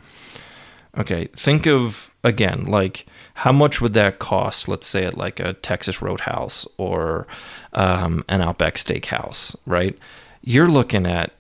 Okay, 0.98 1.28
think 1.36 1.66
of 1.66 2.12
again, 2.24 2.66
like 2.66 3.06
how 3.36 3.52
much 3.52 3.82
would 3.82 3.94
that 3.94 4.20
cost? 4.20 4.68
Let's 4.68 4.88
say 4.88 5.06
at 5.06 5.18
like 5.18 5.40
a 5.40 5.54
Texas 5.54 6.02
Roadhouse 6.02 6.68
or 6.78 7.28
um, 7.74 8.24
an 8.28 8.42
Outback 8.42 8.76
Steakhouse, 8.76 9.56
right? 9.66 9.98
You're 10.42 10.68
looking 10.68 11.08
at 11.08 11.34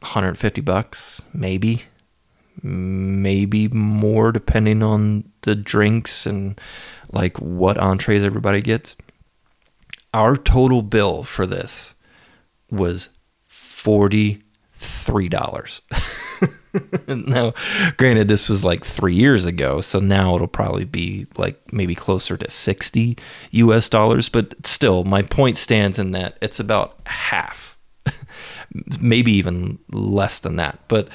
150 0.00 0.60
bucks, 0.60 1.22
maybe, 1.32 1.84
maybe 2.62 3.68
more, 3.68 4.32
depending 4.32 4.82
on 4.82 5.24
the 5.42 5.54
drinks 5.54 6.26
and 6.26 6.60
like 7.12 7.38
what 7.38 7.78
entrees 7.78 8.24
everybody 8.24 8.60
gets. 8.60 8.96
Our 10.12 10.36
total 10.36 10.82
bill 10.82 11.22
for 11.22 11.46
this 11.46 11.94
was 12.70 13.10
forty 13.46 14.42
three 14.74 15.28
dollars. 15.28 15.82
now, 17.08 17.52
granted, 17.96 18.28
this 18.28 18.48
was 18.48 18.64
like 18.64 18.84
three 18.84 19.14
years 19.14 19.46
ago, 19.46 19.80
so 19.80 19.98
now 19.98 20.34
it'll 20.34 20.46
probably 20.46 20.84
be 20.84 21.26
like 21.36 21.72
maybe 21.72 21.94
closer 21.94 22.36
to 22.36 22.48
60 22.48 23.16
US 23.50 23.88
dollars, 23.88 24.28
but 24.28 24.54
still, 24.66 25.04
my 25.04 25.22
point 25.22 25.58
stands 25.58 25.98
in 25.98 26.12
that 26.12 26.38
it's 26.40 26.60
about 26.60 26.98
half, 27.06 27.76
maybe 29.00 29.32
even 29.32 29.78
less 29.92 30.38
than 30.38 30.56
that. 30.56 30.78
But 30.88 31.08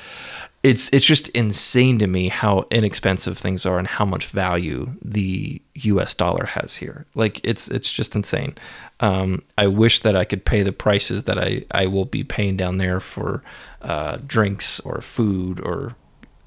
it's 0.65 0.89
it's 0.91 1.05
just 1.05 1.27
insane 1.29 1.99
to 1.99 2.07
me 2.07 2.27
how 2.27 2.65
inexpensive 2.71 3.37
things 3.37 3.67
are 3.67 3.77
and 3.77 3.87
how 3.87 4.03
much 4.03 4.25
value 4.25 4.95
the 4.99 5.61
U.S. 5.75 6.15
dollar 6.15 6.45
has 6.45 6.77
here. 6.77 7.05
Like 7.13 7.39
it's 7.43 7.67
it's 7.67 7.91
just 7.91 8.15
insane. 8.15 8.55
Um, 8.99 9.43
I 9.59 9.67
wish 9.67 9.99
that 9.99 10.15
I 10.15 10.25
could 10.25 10.43
pay 10.43 10.63
the 10.63 10.71
prices 10.71 11.25
that 11.25 11.37
I 11.37 11.65
I 11.69 11.85
will 11.85 12.05
be 12.05 12.23
paying 12.23 12.57
down 12.57 12.79
there 12.79 12.99
for 12.99 13.43
uh, 13.83 14.17
drinks 14.25 14.79
or 14.79 15.01
food 15.01 15.59
or 15.59 15.95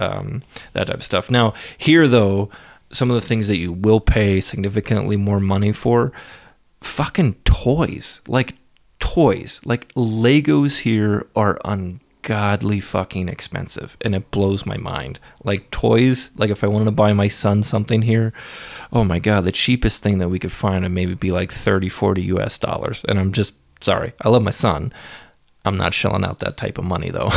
um, 0.01 0.43
that 0.73 0.89
type 0.89 0.97
of 0.97 1.05
stuff. 1.05 1.31
Now 1.31 1.55
here 1.77 2.09
though, 2.09 2.51
some 2.91 3.13
of 3.13 3.15
the 3.15 3.27
things 3.27 3.47
that 3.47 3.59
you 3.59 3.73
will 3.73 4.01
pay 4.01 4.41
significantly 4.41 5.17
more 5.17 5.39
money 5.39 5.71
for, 5.71 6.11
fucking 6.81 7.35
toys 7.45 8.21
like 8.27 8.57
toys 8.99 9.61
like 9.65 9.87
Legos 9.95 10.81
here 10.81 11.29
are 11.37 11.57
un 11.65 12.01
ungodly 12.29 12.81
fucking 12.81 13.29
expensive 13.29 13.97
and 14.03 14.15
it 14.15 14.31
blows 14.31 14.67
my 14.67 14.77
mind. 14.77 15.19
Like 15.45 15.71
toys, 15.71 16.31
like 16.37 16.51
if 16.51 16.63
I 16.63 16.67
wanted 16.67 16.87
to 16.87 16.91
buy 16.91 17.13
my 17.13 17.29
son 17.29 17.63
something 17.63 18.03
here, 18.03 18.33
oh 18.93 19.05
my 19.05 19.19
god, 19.19 19.45
the 19.45 19.53
cheapest 19.53 20.03
thing 20.03 20.19
that 20.19 20.29
we 20.29 20.39
could 20.39 20.53
find 20.53 20.83
would 20.83 20.93
maybe 20.93 21.15
be 21.15 21.31
like 21.31 21.53
30, 21.53 21.89
40 21.89 22.23
US 22.23 22.59
dollars. 22.59 23.05
And 23.09 23.19
I'm 23.19 23.33
just 23.33 23.55
sorry. 23.81 24.13
I 24.23 24.29
love 24.29 24.43
my 24.43 24.51
son. 24.51 24.93
I'm 25.65 25.77
not 25.77 25.95
shelling 25.95 26.25
out 26.25 26.39
that 26.41 26.57
type 26.57 26.79
of 26.79 26.85
money 26.85 27.11
though. 27.11 27.31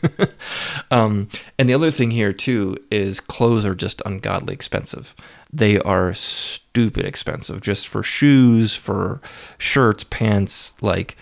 um, 0.90 1.28
and 1.58 1.68
the 1.68 1.74
other 1.74 1.90
thing 1.90 2.10
here 2.10 2.32
too 2.32 2.76
is 2.90 3.20
clothes 3.20 3.66
are 3.66 3.74
just 3.74 4.02
ungodly 4.04 4.54
expensive. 4.54 5.14
They 5.52 5.78
are 5.80 6.14
stupid 6.14 7.04
expensive 7.04 7.60
just 7.60 7.88
for 7.88 8.02
shoes, 8.02 8.74
for 8.74 9.20
shirts, 9.58 10.04
pants, 10.04 10.74
like 10.80 11.16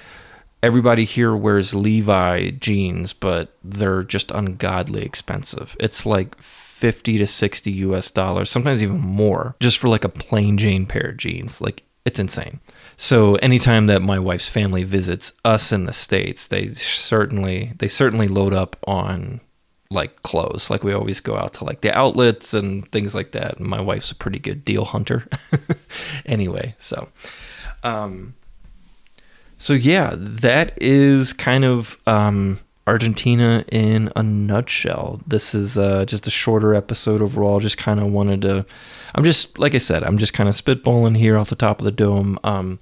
everybody 0.62 1.05
here 1.05 1.35
wears 1.35 1.75
Levi 1.75 2.51
jeans, 2.51 3.12
but 3.12 3.55
they're 3.64 4.03
just 4.03 4.31
ungodly 4.31 5.03
expensive. 5.03 5.77
It's 5.81 6.05
like 6.05 6.40
50 6.40 7.18
to 7.18 7.27
60 7.27 7.70
US 7.73 8.11
dollars, 8.11 8.51
sometimes 8.51 8.83
even 8.83 9.01
more, 9.01 9.57
just 9.61 9.79
for 9.79 9.88
like 9.88 10.05
a 10.05 10.09
plain 10.09 10.59
Jane 10.59 10.87
pair 10.87 11.11
of 11.11 11.16
jeans. 11.16 11.61
Like 11.61 11.83
it's 12.05 12.18
insane. 12.18 12.61
So 12.96 13.37
anytime 13.37 13.87
that 13.87 14.03
my 14.03 14.18
wife's 14.18 14.49
family 14.49 14.85
visits 14.85 15.33
us 15.44 15.73
in 15.73 15.85
the 15.85 15.92
states, 15.92 16.46
they 16.46 16.68
certainly 16.68 17.73
they 17.79 17.88
certainly 17.88 18.29
load 18.29 18.53
up 18.55 18.77
on 18.87 19.40
like 19.90 20.23
clothes. 20.23 20.70
Like 20.70 20.85
we 20.85 20.92
always 20.92 21.20
go 21.20 21.37
out 21.37 21.55
to 21.55 21.64
like 21.64 21.81
the 21.81 21.96
outlets 21.96 22.55
and 22.55 22.90
things 22.92 23.14
like 23.14 23.33
that. 23.33 23.61
My 23.61 23.81
wife's 23.81 24.11
a 24.11 24.14
pretty 24.14 24.38
good 24.38 24.64
deal 24.64 24.85
hunter. 24.85 25.27
anyway, 26.27 26.75
so 26.79 27.09
um 27.83 28.35
so 29.61 29.75
yeah, 29.75 30.14
that 30.16 30.73
is 30.81 31.35
kind 31.35 31.66
of 31.66 31.99
um, 32.07 32.59
Argentina 32.87 33.62
in 33.70 34.11
a 34.16 34.23
nutshell. 34.23 35.20
This 35.27 35.55
is 35.55 35.77
uh, 35.77 36.07
just 36.07 36.27
a 36.27 36.31
shorter 36.31 36.75
episode 36.75 37.20
overall. 37.20 37.61
Just 37.61 37.77
kind 37.77 38.01
of 38.01 38.07
wanted 38.07 38.40
to. 38.40 38.64
I'm 39.14 39.23
just 39.23 39.59
like 39.59 39.75
I 39.75 39.79
said. 39.79 40.03
I'm 40.03 40.16
just 40.16 40.33
kind 40.33 40.49
of 40.49 40.55
spitballing 40.55 41.14
here 41.14 41.37
off 41.37 41.51
the 41.51 41.57
top 41.57 41.79
of 41.79 41.85
the 41.85 41.90
dome. 41.90 42.38
Um, 42.42 42.79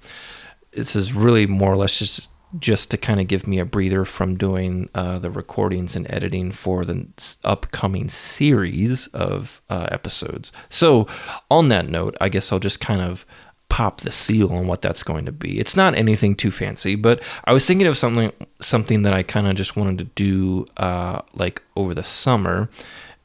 this 0.71 0.95
is 0.95 1.11
really 1.11 1.45
more 1.45 1.73
or 1.73 1.75
less 1.75 1.99
just 1.99 2.29
just 2.57 2.89
to 2.91 2.97
kind 2.97 3.19
of 3.19 3.27
give 3.27 3.45
me 3.45 3.59
a 3.59 3.65
breather 3.65 4.05
from 4.05 4.37
doing 4.37 4.89
uh, 4.95 5.19
the 5.19 5.29
recordings 5.29 5.97
and 5.97 6.09
editing 6.09 6.49
for 6.53 6.85
the 6.85 7.05
upcoming 7.43 8.07
series 8.07 9.07
of 9.07 9.61
uh, 9.69 9.87
episodes. 9.91 10.53
So, 10.69 11.07
on 11.51 11.67
that 11.67 11.89
note, 11.89 12.15
I 12.21 12.29
guess 12.29 12.53
I'll 12.53 12.59
just 12.59 12.79
kind 12.79 13.01
of 13.01 13.25
pop 13.69 14.01
the 14.01 14.11
seal 14.11 14.51
on 14.51 14.67
what 14.67 14.81
that's 14.81 15.03
going 15.03 15.25
to 15.25 15.31
be. 15.31 15.59
It's 15.59 15.75
not 15.75 15.95
anything 15.95 16.35
too 16.35 16.51
fancy, 16.51 16.95
but 16.95 17.21
I 17.45 17.53
was 17.53 17.65
thinking 17.65 17.87
of 17.87 17.97
something 17.97 18.31
something 18.59 19.03
that 19.03 19.13
I 19.13 19.23
kind 19.23 19.47
of 19.47 19.55
just 19.55 19.75
wanted 19.75 19.99
to 19.99 20.03
do 20.05 20.65
uh, 20.77 21.21
like 21.33 21.61
over 21.75 21.93
the 21.93 22.03
summer. 22.03 22.69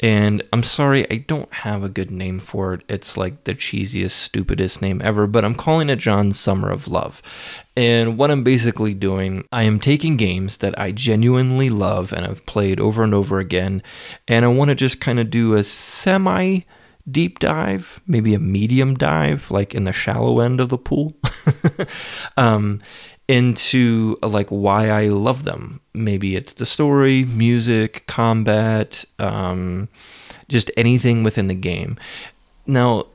And 0.00 0.42
I'm 0.52 0.64
sorry, 0.64 1.11
I 1.11 1.18
don't 1.18 1.52
have 1.54 1.83
a 1.83 1.88
good 1.88 2.11
name 2.11 2.38
for 2.38 2.74
it. 2.74 2.83
It's 2.88 3.16
like 3.16 3.44
the 3.44 3.54
cheesiest, 3.54 4.11
stupidest 4.11 4.83
name 4.83 5.00
ever, 5.02 5.26
but 5.26 5.44
I'm 5.44 5.54
calling 5.54 5.88
it 5.88 5.96
Jon's 5.96 6.38
Summer 6.38 6.70
of 6.70 6.88
Love. 6.88 7.22
And 7.76 8.18
what 8.18 8.30
I'm 8.30 8.44
basically 8.44 8.92
doing, 8.92 9.46
I 9.50 9.62
am 9.62 9.80
taking 9.80 10.16
games 10.16 10.59
that 10.59 10.78
I 10.78 10.90
genuinely 10.90 11.70
love 11.70 12.12
and 12.12 12.26
I've 12.26 12.44
played 12.44 12.80
over 12.80 13.02
and 13.02 13.14
over 13.14 13.38
again, 13.38 13.83
and 14.28 14.44
I 14.44 14.48
want 14.48 14.70
to 14.70 14.74
just 14.74 15.00
kind 15.00 15.18
of 15.18 15.30
do 15.30 15.54
a 15.54 15.62
semi 15.62 16.61
deep 17.10 17.38
dive, 17.38 18.00
maybe 18.06 18.34
a 18.34 18.38
medium 18.38 18.94
dive, 18.94 19.50
like 19.50 19.74
in 19.74 19.84
the 19.84 19.92
shallow 19.92 20.40
end 20.40 20.60
of 20.60 20.68
the 20.68 20.78
pool, 20.78 21.14
um, 22.36 22.80
into 23.28 24.18
uh, 24.22 24.28
like 24.28 24.48
why 24.48 24.90
I 24.90 25.08
love 25.08 25.44
them. 25.44 25.80
Maybe 25.92 26.36
it's 26.36 26.54
the 26.54 26.66
story, 26.66 27.24
music, 27.24 28.04
combat, 28.06 29.04
um, 29.18 29.88
just 30.48 30.70
anything 30.76 31.22
within 31.22 31.48
the 31.48 31.54
game. 31.54 31.96
Now, 32.66 33.06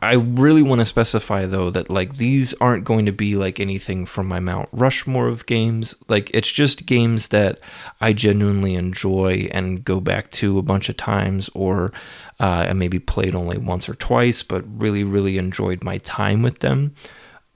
I 0.00 0.12
really 0.14 0.62
want 0.62 0.80
to 0.80 0.84
specify 0.84 1.46
though 1.46 1.70
that 1.70 1.90
like 1.90 2.16
these 2.16 2.54
aren't 2.54 2.84
going 2.84 3.06
to 3.06 3.12
be 3.12 3.34
like 3.34 3.58
anything 3.58 4.06
from 4.06 4.28
my 4.28 4.38
Mount 4.38 4.68
Rushmore 4.70 5.26
of 5.26 5.46
games. 5.46 5.94
Like 6.08 6.30
it's 6.32 6.50
just 6.50 6.86
games 6.86 7.28
that 7.28 7.58
I 8.00 8.12
genuinely 8.12 8.76
enjoy 8.76 9.48
and 9.50 9.84
go 9.84 10.00
back 10.00 10.30
to 10.32 10.58
a 10.58 10.62
bunch 10.62 10.88
of 10.88 10.96
times 10.96 11.50
or 11.52 11.92
uh, 12.38 12.66
and 12.68 12.78
maybe 12.78 13.00
played 13.00 13.34
only 13.34 13.58
once 13.58 13.88
or 13.88 13.94
twice, 13.94 14.44
but 14.44 14.62
really, 14.78 15.02
really 15.02 15.38
enjoyed 15.38 15.82
my 15.82 15.98
time 15.98 16.42
with 16.42 16.60
them. 16.60 16.94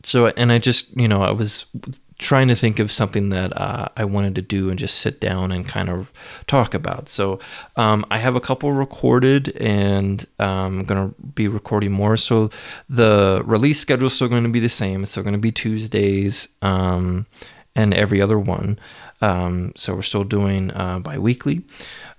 So, 0.02 0.26
and 0.26 0.50
I 0.50 0.58
just, 0.58 0.96
you 0.96 1.06
know, 1.06 1.22
I 1.22 1.30
was 1.30 1.66
trying 2.22 2.48
to 2.48 2.54
think 2.54 2.78
of 2.78 2.90
something 2.90 3.28
that 3.30 3.54
uh, 3.56 3.88
I 3.96 4.04
wanted 4.04 4.34
to 4.36 4.42
do 4.42 4.70
and 4.70 4.78
just 4.78 4.98
sit 4.98 5.20
down 5.20 5.52
and 5.52 5.66
kind 5.66 5.90
of 5.90 6.10
talk 6.46 6.72
about. 6.72 7.08
So 7.08 7.40
um, 7.76 8.06
I 8.10 8.18
have 8.18 8.36
a 8.36 8.40
couple 8.40 8.72
recorded 8.72 9.54
and 9.56 10.24
um, 10.38 10.80
I'm 10.80 10.86
to 10.86 11.14
be 11.34 11.48
recording 11.48 11.92
more. 11.92 12.16
So 12.16 12.50
the 12.88 13.42
release 13.44 13.80
schedule 13.80 14.06
is 14.06 14.14
still 14.14 14.28
going 14.28 14.44
to 14.44 14.48
be 14.48 14.60
the 14.60 14.68
same. 14.68 15.02
It's 15.02 15.10
still 15.10 15.22
going 15.22 15.34
to 15.34 15.38
be 15.38 15.52
Tuesdays 15.52 16.48
um, 16.62 17.26
and 17.74 17.92
every 17.92 18.22
other 18.22 18.38
one. 18.38 18.78
Um, 19.20 19.72
so 19.76 19.94
we're 19.94 20.02
still 20.02 20.24
doing 20.24 20.70
uh, 20.72 21.00
bi 21.00 21.18
weekly. 21.18 21.62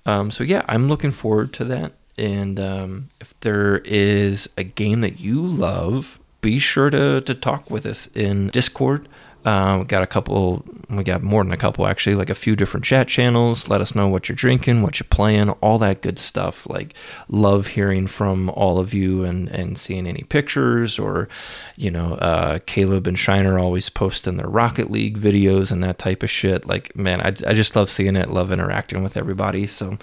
Um, 0.06 0.32
so 0.32 0.44
yeah, 0.44 0.64
I'm 0.68 0.90
looking 0.90 1.12
forward 1.12 1.54
to 1.54 1.66
that. 1.66 1.94
And 2.18 2.60
um, 2.60 3.10
if 3.20 3.40
there 3.40 3.78
is 3.80 4.50
a 4.58 4.64
game 4.64 5.02
that 5.02 5.20
you 5.20 5.42
love, 5.42 6.20
be 6.42 6.60
sure 6.60 6.90
to, 6.90 7.22
to 7.22 7.34
talk 7.34 7.72
with 7.72 7.86
us 7.86 8.08
in 8.08 8.50
Discord. 8.50 9.08
We 9.46 9.86
got 9.86 10.04
a 10.04 10.08
couple, 10.08 10.64
we 10.90 11.04
got 11.04 11.22
more 11.22 11.44
than 11.44 11.52
a 11.52 11.58
couple 11.58 11.86
actually, 11.86 12.16
like 12.16 12.30
a 12.30 12.36
few 12.36 12.56
different 12.56 12.86
chat 12.86 13.08
channels. 13.08 13.68
Let 13.68 13.82
us 13.82 13.94
know 13.94 14.08
what 14.08 14.30
you're 14.30 14.36
drinking, 14.36 14.82
what 14.82 15.00
you're 15.00 15.08
playing, 15.10 15.50
all 15.50 15.78
that 15.80 16.02
good 16.02 16.18
stuff. 16.18 16.66
Like, 16.70 16.94
love 17.28 17.68
hearing 17.68 18.08
from 18.08 18.50
all 18.50 18.80
of 18.80 18.94
you 18.94 19.24
and, 19.24 19.50
and 19.50 19.78
seeing 19.78 20.08
any 20.08 20.24
pictures 20.24 20.98
or, 20.98 21.28
you 21.76 21.92
know, 21.92 22.14
uh, 22.16 22.60
Caleb 22.66 23.08
and 23.08 23.20
Shiner 23.20 23.60
always 23.60 23.90
posting 23.90 24.38
their 24.38 24.48
Rocket 24.48 24.90
League 24.90 25.20
videos 25.20 25.72
and 25.72 25.84
that 25.84 25.98
type 25.98 26.24
of 26.24 26.30
shit. 26.30 26.66
Like, 26.66 26.96
man, 26.96 27.22
I, 27.22 27.28
I 27.48 27.54
just 27.54 27.76
love 27.76 27.90
seeing 27.90 28.16
it, 28.16 28.30
love 28.30 28.52
interacting 28.52 29.04
with 29.04 29.18
everybody. 29.18 29.68
So 29.68 29.98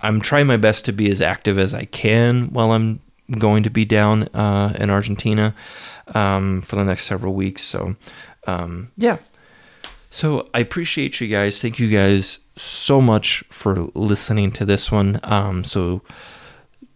I'm 0.00 0.20
trying 0.20 0.46
my 0.46 0.56
best 0.58 0.84
to 0.84 0.92
be 0.92 1.10
as 1.10 1.22
active 1.22 1.58
as 1.58 1.72
I 1.74 1.86
can 1.86 2.52
while 2.52 2.72
I'm 2.72 3.00
going 3.30 3.62
to 3.62 3.70
be 3.70 3.84
down 3.84 4.24
uh, 4.34 4.74
in 4.78 4.90
Argentina 4.90 5.54
um, 6.14 6.62
for 6.62 6.76
the 6.76 6.84
next 6.84 7.04
several 7.04 7.34
weeks. 7.34 7.62
So, 7.62 7.96
um, 8.46 8.92
yeah. 8.96 9.18
So 10.10 10.48
I 10.52 10.58
appreciate 10.58 11.20
you 11.20 11.28
guys. 11.28 11.60
Thank 11.60 11.78
you 11.78 11.88
guys 11.88 12.40
so 12.54 13.00
much 13.00 13.42
for 13.50 13.88
listening 13.94 14.52
to 14.52 14.64
this 14.66 14.92
one. 14.92 15.18
Um, 15.22 15.64
so 15.64 16.02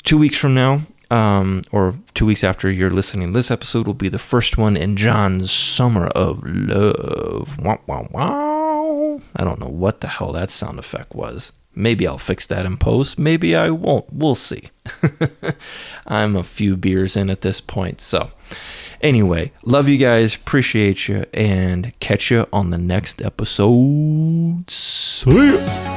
two 0.02 0.18
weeks 0.18 0.36
from 0.36 0.54
now, 0.54 0.82
um, 1.10 1.64
or 1.72 1.94
two 2.14 2.26
weeks 2.26 2.44
after 2.44 2.70
you're 2.70 2.90
listening, 2.90 3.32
this 3.32 3.50
episode 3.50 3.86
will 3.86 3.94
be 3.94 4.08
the 4.08 4.18
first 4.18 4.58
one 4.58 4.76
in 4.76 4.96
Jon's 4.96 5.50
Summer 5.50 6.08
of 6.08 6.42
Love. 6.44 7.58
Wow, 7.58 7.80
wow, 7.86 8.08
wow. 8.10 9.20
I 9.34 9.44
don't 9.44 9.60
know 9.60 9.68
what 9.68 10.00
the 10.02 10.08
hell 10.08 10.32
that 10.32 10.50
sound 10.50 10.78
effect 10.78 11.14
was. 11.14 11.52
Maybe 11.76 12.06
I'll 12.06 12.18
fix 12.18 12.46
that 12.46 12.64
in 12.64 12.78
post. 12.78 13.18
Maybe 13.18 13.54
I 13.54 13.70
won't. 13.70 14.12
We'll 14.12 14.34
see. 14.34 14.70
I'm 16.06 16.34
a 16.34 16.42
few 16.42 16.76
beers 16.76 17.16
in 17.16 17.30
at 17.30 17.42
this 17.42 17.60
point. 17.60 18.00
So, 18.00 18.30
Anyway, 19.02 19.52
love 19.64 19.88
you 19.88 19.98
guys, 19.98 20.34
appreciate 20.34 21.06
you, 21.06 21.26
and 21.34 21.92
catch 22.00 22.30
you 22.30 22.46
on 22.52 22.70
the 22.70 22.78
next 22.78 23.20
episode. 23.20 24.70
See 24.70 25.54
ya. 25.54 25.95